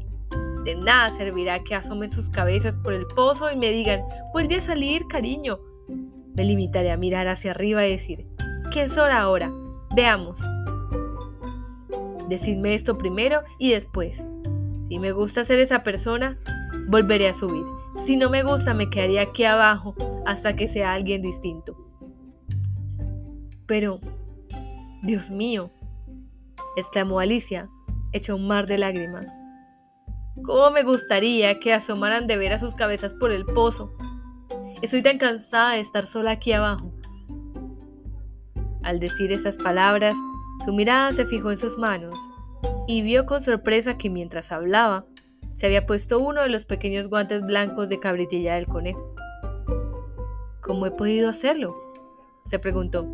De 0.64 0.76
nada 0.76 1.10
servirá 1.10 1.64
que 1.64 1.76
asomen 1.76 2.10
sus 2.10 2.30
cabezas 2.30 2.78
por 2.78 2.94
el 2.94 3.06
pozo 3.06 3.52
y 3.52 3.56
me 3.56 3.70
digan, 3.70 4.02
vuelve 4.34 4.56
a 4.56 4.62
salir, 4.62 5.06
cariño. 5.08 5.60
Me 6.36 6.44
limitaré 6.44 6.92
a 6.92 6.98
mirar 6.98 7.28
hacia 7.28 7.52
arriba 7.52 7.86
y 7.86 7.92
decir, 7.92 8.28
¿qué 8.72 8.84
es 8.84 8.98
hora 8.98 9.22
ahora? 9.22 9.54
Veamos. 9.96 10.40
Decidme 12.30 12.74
esto 12.74 12.98
primero 12.98 13.42
y 13.60 13.72
después. 13.72 14.26
Si 14.90 15.00
me 15.00 15.12
gusta 15.12 15.44
ser 15.44 15.60
esa 15.60 15.84
persona, 15.84 16.40
volveré 16.88 17.28
a 17.28 17.34
subir. 17.34 17.64
Si 17.96 18.18
no 18.18 18.30
me 18.30 18.44
gusta, 18.44 18.74
me 18.74 18.90
quedaría 18.90 19.22
aquí 19.22 19.44
abajo 19.44 19.96
hasta 20.26 20.56
que 20.56 20.68
sea 20.68 20.94
alguien 20.94 21.22
distinto. 21.22 21.78
Pero, 23.66 24.00
Dios 25.06 25.30
mío, 25.30 25.70
exclamó 26.76 27.20
Alicia, 27.20 27.70
hecha 28.12 28.34
un 28.34 28.48
mar 28.48 28.66
de 28.66 28.80
lágrimas. 28.80 29.40
¿Cómo 30.44 30.72
me 30.72 30.82
gustaría 30.82 31.60
que 31.60 31.74
asomaran 31.74 32.26
de 32.26 32.38
ver 32.38 32.54
a 32.54 32.58
sus 32.58 32.74
cabezas 32.74 33.14
por 33.14 33.32
el 33.32 33.46
pozo? 33.46 33.96
Estoy 34.82 35.04
tan 35.04 35.20
cansada 35.20 35.74
de 35.74 35.82
estar 35.82 36.08
sola 36.08 36.32
aquí 36.32 36.54
abajo. 36.54 36.92
Al 38.82 39.00
decir 39.00 39.32
esas 39.32 39.58
palabras, 39.58 40.18
su 40.66 40.74
mirada 40.74 41.14
se 41.14 41.28
fijó 41.28 41.52
en 41.52 41.58
sus 41.58 41.78
manos 41.78 42.18
y 42.88 43.04
vio 43.04 43.28
con 43.28 43.44
sorpresa 43.44 44.00
que 44.00 44.10
mientras 44.10 44.52
hablaba, 44.52 45.06
se 45.54 45.68
había 45.68 45.86
puesto 45.86 46.18
uno 46.18 46.42
de 46.42 46.50
los 46.50 46.66
pequeños 46.66 47.10
guantes 47.10 47.44
blancos 47.44 47.90
de 47.90 48.00
cabritilla 48.00 48.56
del 48.56 48.66
conejo. 48.66 49.14
¿Cómo 50.62 50.88
he 50.88 50.92
podido 50.92 51.30
hacerlo? 51.30 51.76
se 52.48 52.58
preguntó. 52.58 53.08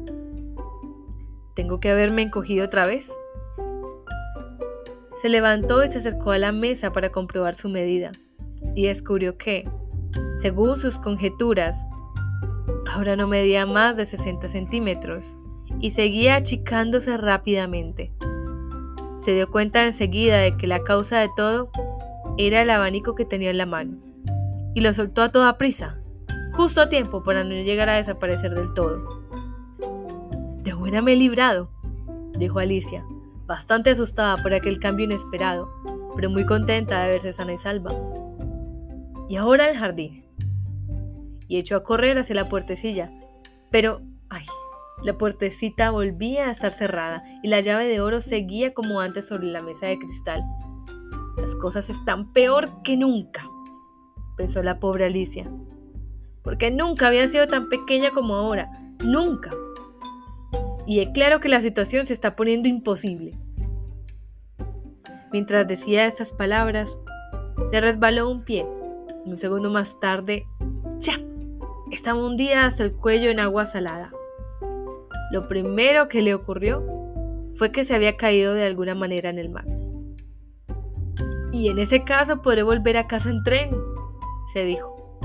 ¿Tengo 1.62 1.80
que 1.80 1.92
haberme 1.92 2.24
encogido 2.24 2.66
otra 2.66 2.88
vez? 2.88 3.16
Se 5.14 5.30
levantó 5.30 5.86
y 5.86 5.90
se 5.90 6.00
acercó 6.00 6.32
a 6.32 6.40
la 6.40 6.52
mesa 6.52 6.92
para 6.92 7.12
comprobar 7.12 7.54
su 7.54 7.70
medida, 7.70 8.12
y 8.74 8.88
descubrió 8.88 9.38
que, 9.38 9.70
según 10.38 10.76
sus 10.76 10.98
conjeturas, 10.98 11.86
ahora 12.90 13.16
no 13.16 13.28
medía 13.28 13.68
más 13.68 13.96
de 13.96 14.06
60 14.06 14.48
centímetros 14.48 15.38
y 15.80 15.92
seguía 15.92 16.38
achicándose 16.38 17.16
rápidamente. 17.16 18.12
Se 19.18 19.36
dio 19.36 19.52
cuenta 19.52 19.84
enseguida 19.84 20.40
de 20.40 20.58
que 20.58 20.66
la 20.66 20.84
causa 20.84 21.20
de 21.20 21.30
todo 21.38 21.70
era 22.40 22.64
el 22.64 22.72
abanico 22.72 23.14
que 23.14 23.26
tenía 23.26 23.52
en 23.52 23.60
la 23.60 23.68
mano, 23.68 24.00
y 24.74 24.82
lo 24.82 24.92
soltó 24.94 25.22
a 25.22 25.30
toda 25.30 25.60
prisa, 25.60 26.00
justo 26.54 26.82
a 26.82 26.90
tiempo 26.90 27.22
para 27.22 27.44
no 27.44 27.52
llegar 27.52 27.88
a 27.88 27.98
desaparecer 27.98 28.56
del 28.56 28.74
todo. 28.74 29.21
He 30.94 31.16
librado, 31.16 31.70
dijo 32.38 32.60
Alicia, 32.60 33.06
bastante 33.46 33.92
asustada 33.92 34.36
por 34.44 34.54
aquel 34.54 34.78
cambio 34.78 35.06
inesperado, 35.06 35.70
pero 36.18 36.30
muy 36.30 36.46
contenta 36.46 37.02
de 37.04 37.12
verse 37.14 37.32
sana 37.32 37.54
y 37.54 37.58
salva. 37.58 37.94
Y 39.30 39.38
ahora 39.38 39.66
al 39.66 39.78
jardín. 39.78 40.26
Y 41.48 41.58
echó 41.58 41.78
a 41.78 41.84
correr 41.84 42.18
hacia 42.18 42.36
la 42.36 42.50
puertecilla, 42.50 43.10
pero, 43.72 44.02
ay, 44.30 44.44
la 45.02 45.18
puertecita 45.18 45.92
volvía 45.92 46.48
a 46.48 46.52
estar 46.52 46.74
cerrada 46.74 47.24
y 47.42 47.48
la 47.48 47.62
llave 47.62 47.88
de 47.88 48.02
oro 48.02 48.20
seguía 48.20 48.74
como 48.74 49.00
antes 49.00 49.30
sobre 49.30 49.48
la 49.48 49.64
mesa 49.64 49.88
de 49.88 49.98
cristal. 49.98 50.44
Las 51.38 51.56
cosas 51.56 51.90
están 51.90 52.34
peor 52.34 52.84
que 52.84 52.98
nunca, 52.98 53.50
pensó 54.36 54.62
la 54.62 54.80
pobre 54.80 55.06
Alicia, 55.06 55.50
porque 56.44 56.70
nunca 56.70 57.08
había 57.08 57.28
sido 57.30 57.48
tan 57.48 57.70
pequeña 57.70 58.12
como 58.12 58.36
ahora, 58.36 58.70
nunca. 59.04 59.52
Y 60.92 61.00
es 61.00 61.08
claro 61.14 61.40
que 61.40 61.48
la 61.48 61.62
situación 61.62 62.06
se 62.06 62.12
está 62.12 62.36
poniendo 62.36 62.68
imposible. 62.68 63.38
Mientras 65.32 65.66
decía 65.66 66.06
estas 66.06 66.34
palabras, 66.34 67.00
le 67.72 67.80
resbaló 67.80 68.30
un 68.30 68.44
pie. 68.44 68.66
Un 69.24 69.38
segundo 69.38 69.70
más 69.70 69.98
tarde, 70.02 70.46
¡ya! 71.00 71.14
Estaba 71.92 72.22
hundida 72.22 72.66
hasta 72.66 72.84
el 72.84 72.92
cuello 72.92 73.30
en 73.30 73.40
agua 73.40 73.64
salada. 73.64 74.12
Lo 75.32 75.48
primero 75.48 76.10
que 76.10 76.22
le 76.22 76.34
ocurrió 76.34 76.84
fue 77.54 77.72
que 77.72 77.86
se 77.86 77.96
había 77.96 78.18
caído 78.18 78.54
de 78.54 78.66
alguna 78.66 78.94
manera 78.94 79.30
en 79.30 79.40
el 79.40 79.48
mar. 79.48 79.64
Y 81.54 81.70
en 81.70 81.80
ese 81.80 82.04
caso 82.04 82.42
podré 82.42 82.64
volver 82.64 82.98
a 82.98 83.08
casa 83.08 83.30
en 83.30 83.42
tren, 83.44 83.70
se 84.52 84.66
dijo. 84.66 85.18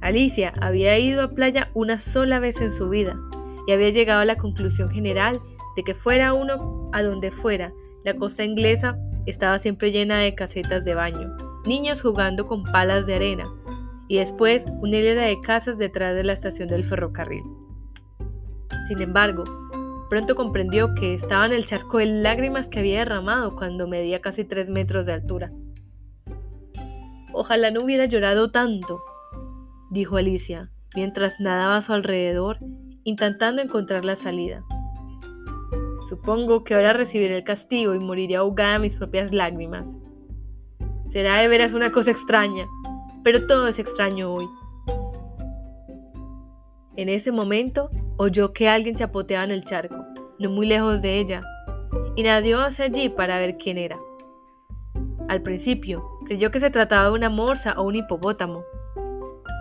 Alicia 0.00 0.52
había 0.60 0.96
ido 0.96 1.22
a 1.22 1.30
playa 1.30 1.72
una 1.74 1.98
sola 1.98 2.38
vez 2.38 2.60
en 2.60 2.70
su 2.70 2.88
vida 2.88 3.18
y 3.66 3.72
había 3.72 3.90
llegado 3.90 4.20
a 4.20 4.24
la 4.24 4.36
conclusión 4.36 4.90
general 4.90 5.40
de 5.76 5.84
que 5.84 5.94
fuera 5.94 6.32
uno 6.32 6.90
a 6.92 7.02
donde 7.02 7.30
fuera, 7.30 7.72
la 8.04 8.14
costa 8.14 8.44
inglesa 8.44 8.98
estaba 9.26 9.58
siempre 9.58 9.92
llena 9.92 10.18
de 10.18 10.34
casetas 10.34 10.84
de 10.84 10.94
baño, 10.94 11.36
niños 11.64 12.02
jugando 12.02 12.46
con 12.46 12.64
palas 12.64 13.06
de 13.06 13.14
arena 13.14 13.44
y 14.08 14.18
después 14.18 14.66
una 14.80 14.98
hilera 14.98 15.22
de 15.22 15.40
casas 15.40 15.78
detrás 15.78 16.14
de 16.14 16.24
la 16.24 16.32
estación 16.32 16.68
del 16.68 16.84
ferrocarril. 16.84 17.44
Sin 18.86 19.00
embargo, 19.00 19.44
pronto 20.10 20.34
comprendió 20.34 20.92
que 20.94 21.14
estaba 21.14 21.46
en 21.46 21.52
el 21.52 21.64
charco 21.64 21.98
de 21.98 22.06
lágrimas 22.06 22.68
que 22.68 22.80
había 22.80 22.98
derramado 22.98 23.54
cuando 23.54 23.88
medía 23.88 24.20
casi 24.20 24.44
tres 24.44 24.68
metros 24.68 25.06
de 25.06 25.12
altura. 25.12 25.52
Ojalá 27.32 27.70
no 27.70 27.82
hubiera 27.82 28.04
llorado 28.06 28.48
tanto, 28.48 29.02
dijo 29.90 30.16
Alicia, 30.16 30.70
mientras 30.94 31.40
nadaba 31.40 31.78
a 31.78 31.82
su 31.82 31.94
alrededor, 31.94 32.58
intentando 33.04 33.62
encontrar 33.62 34.04
la 34.04 34.16
salida. 34.16 34.64
Supongo 36.08 36.64
que 36.64 36.74
ahora 36.74 36.92
recibiré 36.92 37.36
el 37.36 37.44
castigo 37.44 37.94
y 37.94 38.00
moriré 38.00 38.36
ahogada 38.36 38.76
en 38.76 38.82
mis 38.82 38.96
propias 38.96 39.32
lágrimas. 39.32 39.96
Será 41.06 41.38
de 41.38 41.48
veras 41.48 41.74
una 41.74 41.92
cosa 41.92 42.10
extraña, 42.10 42.66
pero 43.22 43.46
todo 43.46 43.68
es 43.68 43.78
extraño 43.78 44.32
hoy. 44.32 44.46
En 46.96 47.08
ese 47.08 47.32
momento 47.32 47.90
oyó 48.16 48.52
que 48.52 48.68
alguien 48.68 48.94
chapoteaba 48.94 49.44
en 49.44 49.50
el 49.52 49.64
charco, 49.64 50.04
no 50.38 50.50
muy 50.50 50.66
lejos 50.66 51.02
de 51.02 51.18
ella, 51.18 51.40
y 52.16 52.22
nadió 52.22 52.60
hacia 52.60 52.86
allí 52.86 53.08
para 53.08 53.38
ver 53.38 53.56
quién 53.56 53.78
era. 53.78 53.98
Al 55.28 55.42
principio 55.42 56.04
creyó 56.26 56.50
que 56.50 56.60
se 56.60 56.70
trataba 56.70 57.08
de 57.08 57.14
una 57.14 57.30
morsa 57.30 57.74
o 57.78 57.84
un 57.84 57.94
hipopótamo, 57.94 58.64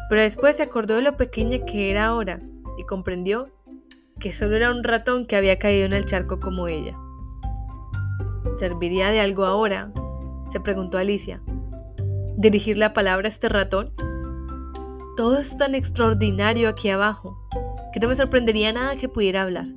pero 0.10 0.22
después 0.22 0.58
se 0.58 0.64
acordó 0.64 0.96
de 0.96 1.04
lo 1.04 1.16
pequeña 1.16 1.64
que 1.66 1.92
era 1.92 2.08
ahora 2.08 2.42
y 2.78 2.84
comprendió 2.84 3.50
que 4.20 4.32
solo 4.32 4.56
era 4.56 4.72
un 4.72 4.84
ratón 4.84 5.26
que 5.26 5.36
había 5.36 5.60
caído 5.60 5.86
en 5.86 5.94
el 5.94 6.06
charco 6.06 6.40
como 6.40 6.68
ella. 6.68 6.98
¿Serviría 8.58 9.10
de 9.10 9.20
algo 9.20 9.46
ahora? 9.46 9.92
se 10.52 10.60
preguntó 10.60 10.98
Alicia. 10.98 11.42
¿Dirigir 12.38 12.78
la 12.78 12.94
palabra 12.94 13.28
a 13.28 13.30
este 13.30 13.50
ratón? 13.50 13.94
Todo 15.18 15.38
es 15.38 15.56
tan 15.58 15.76
extraordinario 15.76 16.70
aquí 16.70 16.90
abajo 16.90 17.38
que 17.94 18.00
no 18.00 18.08
me 18.08 18.16
sorprendería 18.16 18.72
nada 18.72 18.96
que 18.96 19.10
pudiera 19.10 19.42
hablar. 19.44 19.68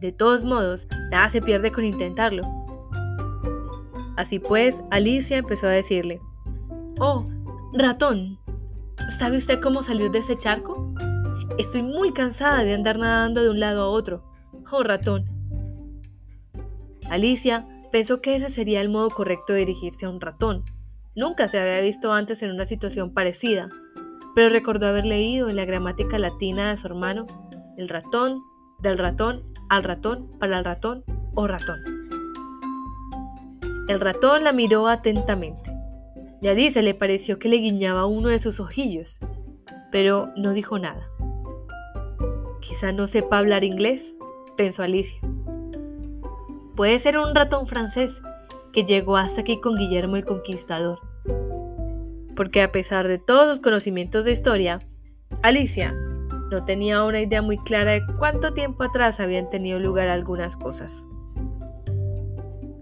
De 0.00 0.12
todos 0.12 0.44
modos, 0.44 0.86
nada 1.10 1.28
se 1.28 1.40
pierde 1.40 1.72
con 1.72 1.84
intentarlo. 1.84 2.42
Así 4.16 4.38
pues, 4.38 4.82
Alicia 4.90 5.38
empezó 5.38 5.66
a 5.66 5.70
decirle, 5.70 6.20
Oh, 6.98 7.26
ratón, 7.72 8.38
¿sabe 9.18 9.38
usted 9.38 9.60
cómo 9.60 9.82
salir 9.82 10.10
de 10.10 10.20
ese 10.20 10.36
charco? 10.36 10.94
Estoy 11.58 11.82
muy 11.82 12.12
cansada 12.12 12.64
de 12.64 12.74
andar 12.74 12.98
nadando 12.98 13.42
de 13.42 13.48
un 13.48 13.60
lado 13.60 13.82
a 13.82 13.88
otro. 13.88 14.22
Oh, 14.70 14.82
ratón. 14.82 15.24
Alicia 17.10 17.66
pensó 17.90 18.20
que 18.20 18.34
ese 18.34 18.50
sería 18.50 18.82
el 18.82 18.90
modo 18.90 19.08
correcto 19.08 19.54
de 19.54 19.60
dirigirse 19.60 20.04
a 20.04 20.10
un 20.10 20.20
ratón. 20.20 20.64
Nunca 21.14 21.48
se 21.48 21.58
había 21.58 21.80
visto 21.80 22.12
antes 22.12 22.42
en 22.42 22.50
una 22.50 22.66
situación 22.66 23.14
parecida, 23.14 23.70
pero 24.34 24.50
recordó 24.50 24.86
haber 24.86 25.06
leído 25.06 25.48
en 25.48 25.56
la 25.56 25.64
gramática 25.64 26.18
latina 26.18 26.68
de 26.68 26.76
su 26.76 26.88
hermano 26.88 27.26
el 27.78 27.88
ratón, 27.88 28.42
del 28.80 28.98
ratón, 28.98 29.42
al 29.70 29.82
ratón, 29.82 30.30
para 30.38 30.58
el 30.58 30.64
ratón 30.64 31.04
o 31.34 31.46
ratón. 31.46 31.80
El 33.88 33.98
ratón 33.98 34.44
la 34.44 34.52
miró 34.52 34.88
atentamente 34.88 35.70
y 36.42 36.48
Alicia 36.48 36.82
le 36.82 36.92
pareció 36.92 37.38
que 37.38 37.48
le 37.48 37.56
guiñaba 37.56 38.04
uno 38.04 38.28
de 38.28 38.38
sus 38.38 38.60
ojillos, 38.60 39.20
pero 39.90 40.28
no 40.36 40.52
dijo 40.52 40.78
nada. 40.78 41.08
Quizá 42.60 42.92
no 42.92 43.08
sepa 43.08 43.38
hablar 43.38 43.64
inglés, 43.64 44.16
pensó 44.56 44.82
Alicia. 44.82 45.20
Puede 46.74 46.98
ser 46.98 47.18
un 47.18 47.34
ratón 47.34 47.66
francés 47.66 48.22
que 48.72 48.84
llegó 48.84 49.16
hasta 49.16 49.40
aquí 49.40 49.60
con 49.60 49.76
Guillermo 49.76 50.16
el 50.16 50.24
Conquistador 50.24 51.00
porque 52.36 52.62
a 52.62 52.70
pesar 52.70 53.08
de 53.08 53.18
todos 53.18 53.48
los 53.48 53.60
conocimientos 53.60 54.26
de 54.26 54.32
historia, 54.32 54.78
Alicia 55.42 55.92
no 56.52 56.64
tenía 56.64 57.02
una 57.02 57.20
idea 57.20 57.42
muy 57.42 57.58
clara 57.58 57.92
de 57.92 58.02
cuánto 58.18 58.52
tiempo 58.52 58.84
atrás 58.84 59.18
habían 59.18 59.50
tenido 59.50 59.80
lugar 59.80 60.06
algunas 60.08 60.54
cosas. 60.54 61.06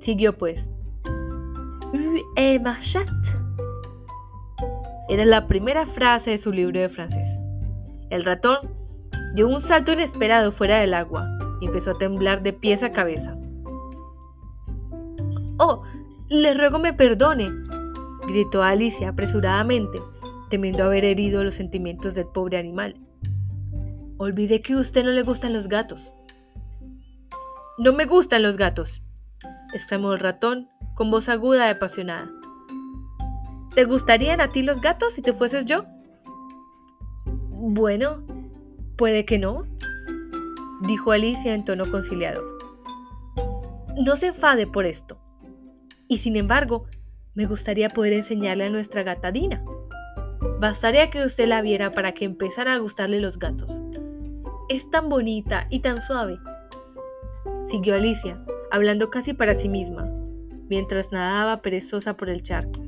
Siguió 0.00 0.37
pues. 0.37 0.68
Era 5.08 5.24
la 5.24 5.46
primera 5.46 5.87
frase 5.87 6.30
de 6.30 6.38
su 6.38 6.52
libro 6.52 6.80
de 6.80 6.88
francés. 6.88 7.38
El 8.10 8.24
ratón 8.24 8.58
dio 9.35 9.48
un 9.48 9.61
salto 9.61 9.92
inesperado 9.92 10.53
fuera 10.53 10.79
del 10.79 10.94
agua 10.94 11.29
y 11.61 11.66
empezó 11.66 11.92
a 11.92 11.98
temblar 11.98 12.42
de 12.42 12.53
pies 12.53 12.83
a 12.83 12.92
cabeza. 12.92 13.37
Oh, 15.59 15.83
le 16.29 16.55
ruego 16.55 16.79
me 16.79 16.92
perdone, 16.92 17.50
gritó 18.27 18.62
Alicia 18.62 19.11
apresuradamente, 19.11 20.00
temiendo 20.50 20.85
haber 20.85 21.05
herido 21.05 21.44
los 21.44 21.55
sentimientos 21.55 22.14
del 22.14 22.27
pobre 22.27 22.59
animal. 22.59 22.96
Olvidé 24.18 24.62
que 24.62 24.74
a 24.74 24.79
usted 24.79 25.05
no 25.05 25.11
le 25.11 25.22
gustan 25.22 25.53
los 25.53 25.68
gatos. 25.68 26.12
No 27.79 27.92
me 27.92 28.05
gustan 28.05 28.42
los 28.42 28.57
gatos, 28.57 29.03
exclamó 29.72 30.12
el 30.12 30.20
ratón 30.20 30.68
con 30.94 31.11
voz 31.11 31.29
aguda 31.29 31.66
y 31.66 31.70
apasionada. 31.70 32.31
¿Te 33.74 33.85
gustarían 33.85 34.40
a 34.40 34.48
ti 34.48 34.62
los 34.62 34.81
gatos 34.81 35.14
si 35.14 35.22
te 35.22 35.33
fueses 35.33 35.64
yo? 35.64 35.85
Bueno, 37.27 38.22
puede 38.96 39.24
que 39.24 39.38
no, 39.38 39.66
dijo 40.87 41.12
Alicia 41.12 41.54
en 41.54 41.64
tono 41.64 41.90
conciliador. 41.90 42.59
No 43.98 44.16
se 44.16 44.28
enfade 44.28 44.66
por 44.66 44.87
esto. 44.87 45.18
Y 46.09 46.18
sin 46.18 46.37
embargo, 46.37 46.87
me 47.35 47.46
gustaría 47.46 47.88
poder 47.88 48.12
enseñarle 48.12 48.64
a 48.64 48.70
nuestra 48.70 49.02
gatadina. 49.02 49.64
Bastaría 50.61 51.11
que 51.11 51.24
usted 51.24 51.48
la 51.48 51.62
viera 51.62 51.90
para 51.90 52.12
que 52.12 52.24
empezara 52.24 52.74
a 52.74 52.78
gustarle 52.78 53.20
los 53.20 53.38
gatos. 53.38 53.83
Es 54.68 54.90
tan 54.90 55.09
bonita 55.09 55.66
y 55.70 55.80
tan 55.80 56.00
suave. 56.00 56.38
Siguió 57.64 57.94
Alicia, 57.94 58.44
hablando 58.70 59.11
casi 59.11 59.33
para 59.33 59.54
sí 59.54 59.68
misma, 59.68 60.11
mientras 60.68 61.12
nadaba 61.12 61.62
perezosa 61.62 62.16
por 62.16 62.28
el 62.28 62.42
charco. 62.42 62.80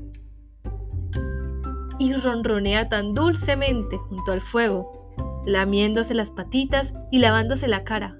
Y 1.99 2.13
ronronea 2.13 2.89
tan 2.89 3.15
dulcemente 3.15 3.97
junto 3.97 4.33
al 4.33 4.41
fuego, 4.41 5.06
lamiéndose 5.47 6.13
las 6.13 6.31
patitas 6.31 6.93
y 7.11 7.21
lavándose 7.21 7.69
la 7.69 7.85
cara. 7.85 8.19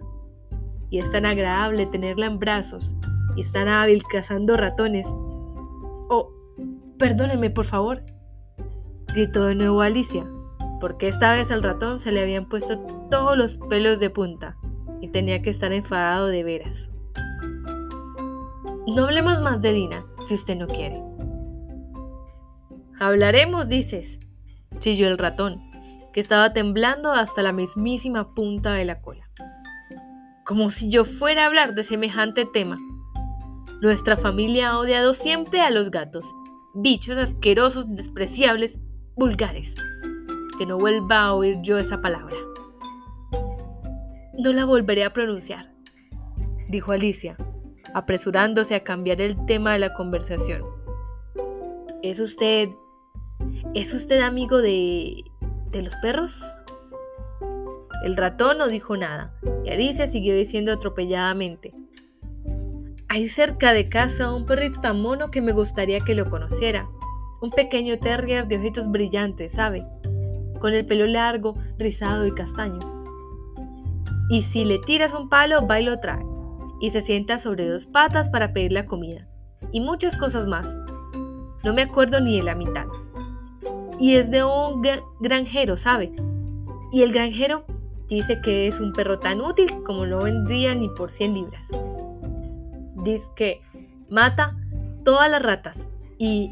Y 0.89 0.99
es 0.99 1.11
tan 1.13 1.27
agradable 1.27 1.85
tenerla 1.87 2.27
en 2.27 2.39
brazos, 2.39 2.95
y 3.37 3.43
es 3.43 3.53
tan 3.53 3.69
hábil 3.69 4.03
cazando 4.05 4.57
ratones 4.57 5.07
Oh, 6.09 6.33
perdóneme, 6.99 7.51
por 7.51 7.65
favor, 7.65 8.05
gritó 9.13 9.45
de 9.47 9.57
nuevo 9.57 9.81
Alicia, 9.81 10.25
porque 10.81 11.09
esta 11.09 11.35
vez 11.35 11.51
al 11.51 11.65
ratón 11.65 11.99
se 11.99 12.13
le 12.13 12.23
habían 12.23 12.49
puesto 12.49 12.79
todos 13.11 13.37
los 13.37 13.59
pelos 13.59 13.99
de 13.99 14.11
punta 14.11 14.57
y 15.01 15.09
tenía 15.09 15.43
que 15.43 15.51
estar 15.51 15.73
enfadado 15.73 16.29
de 16.29 16.45
veras. 16.45 16.91
No 18.87 19.05
hablemos 19.05 19.41
más 19.41 19.61
de 19.61 19.73
Dina, 19.73 20.07
si 20.21 20.35
usted 20.35 20.57
no 20.57 20.69
quiere. 20.69 21.03
Hablaremos, 23.01 23.69
dices, 23.69 24.21
chilló 24.79 25.09
el 25.09 25.19
ratón, 25.19 25.57
que 26.17 26.21
estaba 26.21 26.55
temblando 26.55 27.13
hasta 27.13 27.43
la 27.43 27.53
mismísima 27.53 28.33
punta 28.33 28.73
de 28.73 28.87
la 28.87 29.03
cola. 29.03 29.29
Como 30.47 30.71
si 30.71 30.89
yo 30.89 31.05
fuera 31.05 31.43
a 31.43 31.47
hablar 31.47 31.75
de 31.75 31.83
semejante 31.83 32.47
tema. 32.47 32.79
Nuestra 33.83 34.17
familia 34.17 34.71
ha 34.71 34.79
odiado 34.79 35.13
siempre 35.13 35.61
a 35.61 35.69
los 35.69 35.91
gatos, 35.91 36.25
bichos 36.73 37.19
asquerosos, 37.19 37.95
despreciables, 37.95 38.79
vulgares. 39.15 39.75
Que 40.59 40.65
no 40.65 40.79
vuelva 40.79 41.25
a 41.25 41.35
oír 41.35 41.59
yo 41.61 41.77
esa 41.77 42.01
palabra. 42.01 42.35
No 44.39 44.55
la 44.55 44.65
volveré 44.65 45.05
a 45.05 45.13
pronunciar, 45.13 45.71
dijo 46.71 46.93
Alicia, 46.93 47.37
apresurándose 47.93 48.75
a 48.75 48.83
cambiar 48.83 49.21
el 49.21 49.45
tema 49.45 49.75
de 49.75 49.81
la 49.81 49.93
conversación. 49.93 50.63
¿Es 52.03 52.21
usted... 52.21 52.71
¿Es 53.75 53.93
usted 53.93 54.23
amigo 54.23 54.63
de... 54.63 55.23
de 55.71 55.83
los 55.83 55.95
perros? 55.97 56.45
El 58.03 58.17
ratón 58.17 58.59
no 58.59 58.69
dijo 58.69 58.97
nada, 58.97 59.35
y 59.65 59.71
Alicia 59.71 60.07
siguió 60.07 60.35
diciendo 60.37 60.73
atropelladamente. 60.73 61.75
Hay 63.09 63.29
cerca 63.29 63.73
de 63.73 63.89
casa 63.89 64.35
un 64.35 64.47
perrito 64.47 64.81
tan 64.81 65.01
mono 65.01 65.31
que 65.31 65.41
me 65.41 65.53
gustaría 65.53 66.01
que 66.01 66.15
lo 66.15 66.29
conociera. 66.29 66.89
Un 67.41 67.51
pequeño 67.51 67.99
terrier 67.99 68.47
de 68.47 68.59
ojitos 68.59 68.91
brillantes, 68.91 69.53
¿sabe? 69.53 69.85
Con 70.61 70.73
el 70.73 70.87
pelo 70.87 71.07
largo, 71.07 71.55
rizado 71.79 72.27
y 72.27 72.33
castaño. 72.33 72.79
Y 74.29 74.43
si 74.43 74.65
le 74.65 74.79
tiras 74.79 75.15
un 75.15 75.29
palo, 75.29 75.67
va 75.67 75.81
y 75.81 75.85
lo 75.85 76.01
trae. 76.01 76.25
Y 76.81 76.91
se 76.91 77.01
sienta 77.01 77.39
sobre 77.39 77.69
dos 77.69 77.87
patas 77.87 78.29
para 78.29 78.53
pedir 78.53 78.73
la 78.73 78.87
comida. 78.87 79.29
Y 79.73 79.81
muchas 79.81 80.17
cosas 80.17 80.47
más. 80.47 80.77
No 81.63 81.73
me 81.75 81.83
acuerdo 81.83 82.21
ni 82.21 82.37
de 82.37 82.43
la 82.43 82.55
mitad. 82.55 82.87
Y 83.99 84.17
es 84.17 84.31
de 84.31 84.45
un 84.45 84.83
granjero, 85.21 85.77
¿sabe? 85.77 86.13
Y 86.93 87.03
el 87.03 87.13
granjero 87.13 87.65
dice 88.09 88.41
que 88.43 88.69
es 88.69 88.81
un 88.81 88.93
perro 88.93 89.19
tan 89.19 89.41
útil 89.41 89.83
como 89.85 90.07
no 90.07 90.23
vendría 90.23 90.75
ni 90.75 90.89
por 90.91 91.11
100 91.11 91.35
libras 91.35 91.71
dice 93.07 93.31
que 93.35 93.63
mata 94.11 94.57
todas 95.05 95.31
las 95.31 95.43
ratas 95.43 95.89
y... 96.19 96.51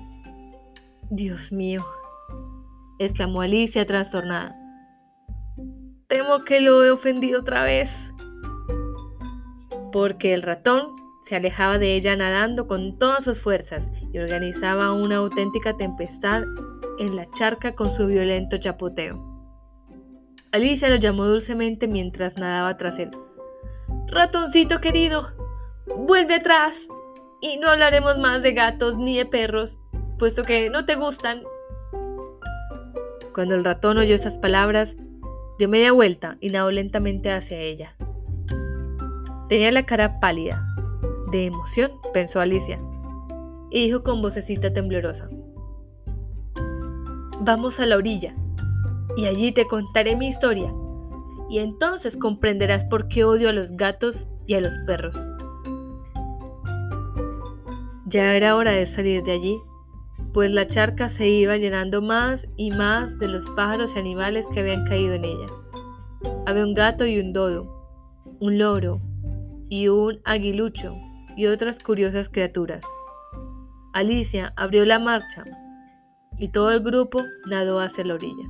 Dios 1.10 1.52
mío, 1.52 1.84
exclamó 2.98 3.42
Alicia 3.42 3.84
trastornada. 3.84 4.56
Temo 6.08 6.44
que 6.44 6.60
lo 6.60 6.82
he 6.82 6.90
ofendido 6.90 7.40
otra 7.40 7.62
vez. 7.62 8.10
Porque 9.92 10.32
el 10.32 10.42
ratón 10.42 10.88
se 11.24 11.36
alejaba 11.36 11.78
de 11.78 11.94
ella 11.94 12.16
nadando 12.16 12.66
con 12.66 12.98
todas 12.98 13.24
sus 13.24 13.40
fuerzas 13.40 13.92
y 14.12 14.18
organizaba 14.18 14.92
una 14.92 15.16
auténtica 15.16 15.76
tempestad 15.76 16.44
en 16.98 17.16
la 17.16 17.30
charca 17.30 17.74
con 17.74 17.90
su 17.90 18.06
violento 18.06 18.56
chapoteo. 18.56 19.34
Alicia 20.52 20.88
lo 20.88 20.96
llamó 20.96 21.24
dulcemente 21.24 21.88
mientras 21.88 22.38
nadaba 22.38 22.76
tras 22.76 22.98
él. 22.98 23.10
Ratoncito 24.06 24.80
querido, 24.80 25.32
vuelve 25.96 26.36
atrás 26.36 26.86
y 27.40 27.58
no 27.58 27.68
hablaremos 27.68 28.18
más 28.18 28.42
de 28.42 28.52
gatos 28.52 28.96
ni 28.96 29.16
de 29.16 29.26
perros, 29.26 29.78
puesto 30.18 30.42
que 30.42 30.70
no 30.70 30.84
te 30.84 30.94
gustan. 30.94 31.42
Cuando 33.34 33.56
el 33.56 33.64
ratón 33.64 33.98
oyó 33.98 34.14
esas 34.14 34.38
palabras, 34.38 34.96
dio 35.58 35.68
media 35.68 35.92
vuelta 35.92 36.36
y 36.40 36.50
nadó 36.50 36.70
lentamente 36.70 37.32
hacia 37.32 37.58
ella. 37.58 37.96
Tenía 39.48 39.72
la 39.72 39.84
cara 39.84 40.20
pálida, 40.20 40.64
de 41.32 41.46
emoción, 41.46 41.90
pensó 42.12 42.40
Alicia, 42.40 42.80
y 43.70 43.86
dijo 43.86 44.04
con 44.04 44.22
vocecita 44.22 44.72
temblorosa. 44.72 45.28
Vamos 47.40 47.80
a 47.80 47.86
la 47.86 47.96
orilla, 47.96 48.32
y 49.16 49.26
allí 49.26 49.50
te 49.50 49.66
contaré 49.66 50.14
mi 50.14 50.28
historia, 50.28 50.72
y 51.50 51.58
entonces 51.58 52.16
comprenderás 52.16 52.84
por 52.84 53.08
qué 53.08 53.24
odio 53.24 53.48
a 53.48 53.52
los 53.52 53.72
gatos 53.72 54.28
y 54.46 54.54
a 54.54 54.60
los 54.60 54.72
perros. 54.86 55.18
Ya 58.06 58.36
era 58.36 58.54
hora 58.54 58.70
de 58.70 58.86
salir 58.86 59.24
de 59.24 59.32
allí, 59.32 59.60
pues 60.32 60.54
la 60.54 60.66
charca 60.66 61.08
se 61.08 61.28
iba 61.28 61.56
llenando 61.56 62.00
más 62.00 62.46
y 62.56 62.70
más 62.70 63.18
de 63.18 63.26
los 63.26 63.44
pájaros 63.50 63.96
y 63.96 63.98
animales 63.98 64.46
que 64.52 64.60
habían 64.60 64.84
caído 64.84 65.14
en 65.14 65.24
ella. 65.24 65.46
Había 66.46 66.64
un 66.64 66.74
gato 66.74 67.04
y 67.04 67.18
un 67.18 67.32
dodo, 67.32 68.22
un 68.38 68.58
loro 68.58 69.00
y 69.68 69.88
un 69.88 70.20
aguilucho 70.24 70.94
y 71.36 71.46
otras 71.46 71.80
curiosas 71.80 72.28
criaturas. 72.28 72.84
Alicia 73.92 74.52
abrió 74.56 74.84
la 74.84 75.00
marcha 75.00 75.44
y 76.38 76.48
todo 76.48 76.70
el 76.70 76.82
grupo 76.82 77.20
nadó 77.46 77.80
hacia 77.80 78.04
la 78.04 78.14
orilla. 78.14 78.48